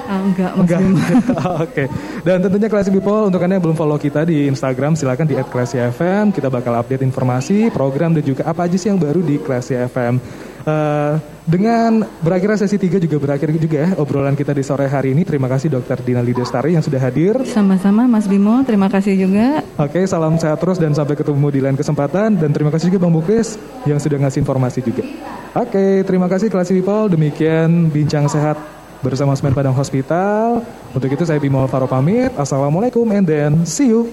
Ah, 0.09 0.21
enggak, 0.21 0.53
enggak. 0.59 0.81
Oke. 1.65 1.85
Dan 2.27 2.45
tentunya 2.45 2.69
Classy 2.69 2.91
People 2.93 3.31
untuk 3.31 3.41
Anda 3.41 3.57
yang 3.57 3.65
belum 3.65 3.79
follow 3.79 3.99
kita 4.01 4.27
di 4.29 4.51
Instagram 4.51 4.99
silakan 4.99 5.27
di 5.29 5.35
@classyfm. 5.39 6.35
Kita 6.35 6.49
bakal 6.53 6.77
update 6.77 7.07
informasi, 7.07 7.73
program 7.73 8.13
dan 8.13 8.25
juga 8.25 8.45
apa 8.49 8.69
aja 8.69 8.77
sih 8.77 8.91
yang 8.91 9.01
baru 9.01 9.25
di 9.25 9.41
Classy 9.41 9.79
FM. 9.79 10.21
Uh, 10.69 11.17
dengan 11.49 12.05
berakhirnya 12.21 12.61
sesi 12.61 12.77
3 12.77 13.01
juga 13.01 13.17
berakhir 13.17 13.49
juga 13.57 13.89
ya 13.89 13.89
obrolan 13.97 14.37
kita 14.37 14.53
di 14.53 14.61
sore 14.61 14.85
hari 14.85 15.17
ini. 15.17 15.25
Terima 15.25 15.49
kasih 15.49 15.73
Dokter 15.73 15.97
Dina 16.05 16.21
Lidestari 16.21 16.77
yang 16.77 16.85
sudah 16.85 17.01
hadir. 17.01 17.41
Sama-sama 17.49 18.05
Mas 18.05 18.29
Bimo, 18.29 18.61
terima 18.69 18.93
kasih 18.93 19.17
juga. 19.17 19.65
Oke, 19.81 20.05
salam 20.05 20.37
sehat 20.37 20.61
terus 20.61 20.77
dan 20.77 20.93
sampai 20.93 21.17
ketemu 21.17 21.49
di 21.49 21.61
lain 21.65 21.73
kesempatan. 21.73 22.37
Dan 22.37 22.53
terima 22.53 22.69
kasih 22.69 22.93
juga 22.93 23.09
Bang 23.09 23.17
Bukis 23.17 23.57
yang 23.89 23.97
sudah 23.97 24.21
ngasih 24.21 24.45
informasi 24.45 24.85
juga. 24.85 25.09
Oke, 25.57 26.05
terima 26.05 26.29
kasih 26.29 26.53
kelas 26.53 26.69
people. 26.69 27.09
Demikian 27.17 27.89
Bincang 27.89 28.29
Sehat 28.29 28.78
bersama 29.01 29.35
Semen 29.35 29.55
Padang 29.55 29.75
Hospital. 29.77 30.63
Untuk 30.95 31.11
itu 31.13 31.23
saya 31.23 31.39
Bimo 31.39 31.63
Faro 31.71 31.87
pamit. 31.87 32.35
Assalamualaikum 32.35 33.07
and 33.15 33.25
then 33.27 33.53
see 33.63 33.91
you. 33.91 34.09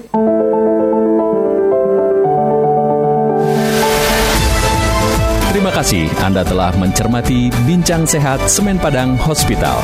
Terima 5.49 5.71
kasih 5.71 6.05
Anda 6.21 6.45
telah 6.45 6.75
mencermati 6.77 7.49
Bincang 7.65 8.05
Sehat 8.05 8.43
Semen 8.45 8.77
Padang 8.77 9.17
Hospital. 9.17 9.81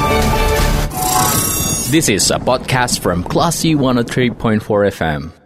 This 1.90 2.08
is 2.08 2.32
a 2.32 2.40
podcast 2.40 3.04
from 3.04 3.26
Classy 3.26 3.76
103.4 3.76 4.62
FM. 4.96 5.41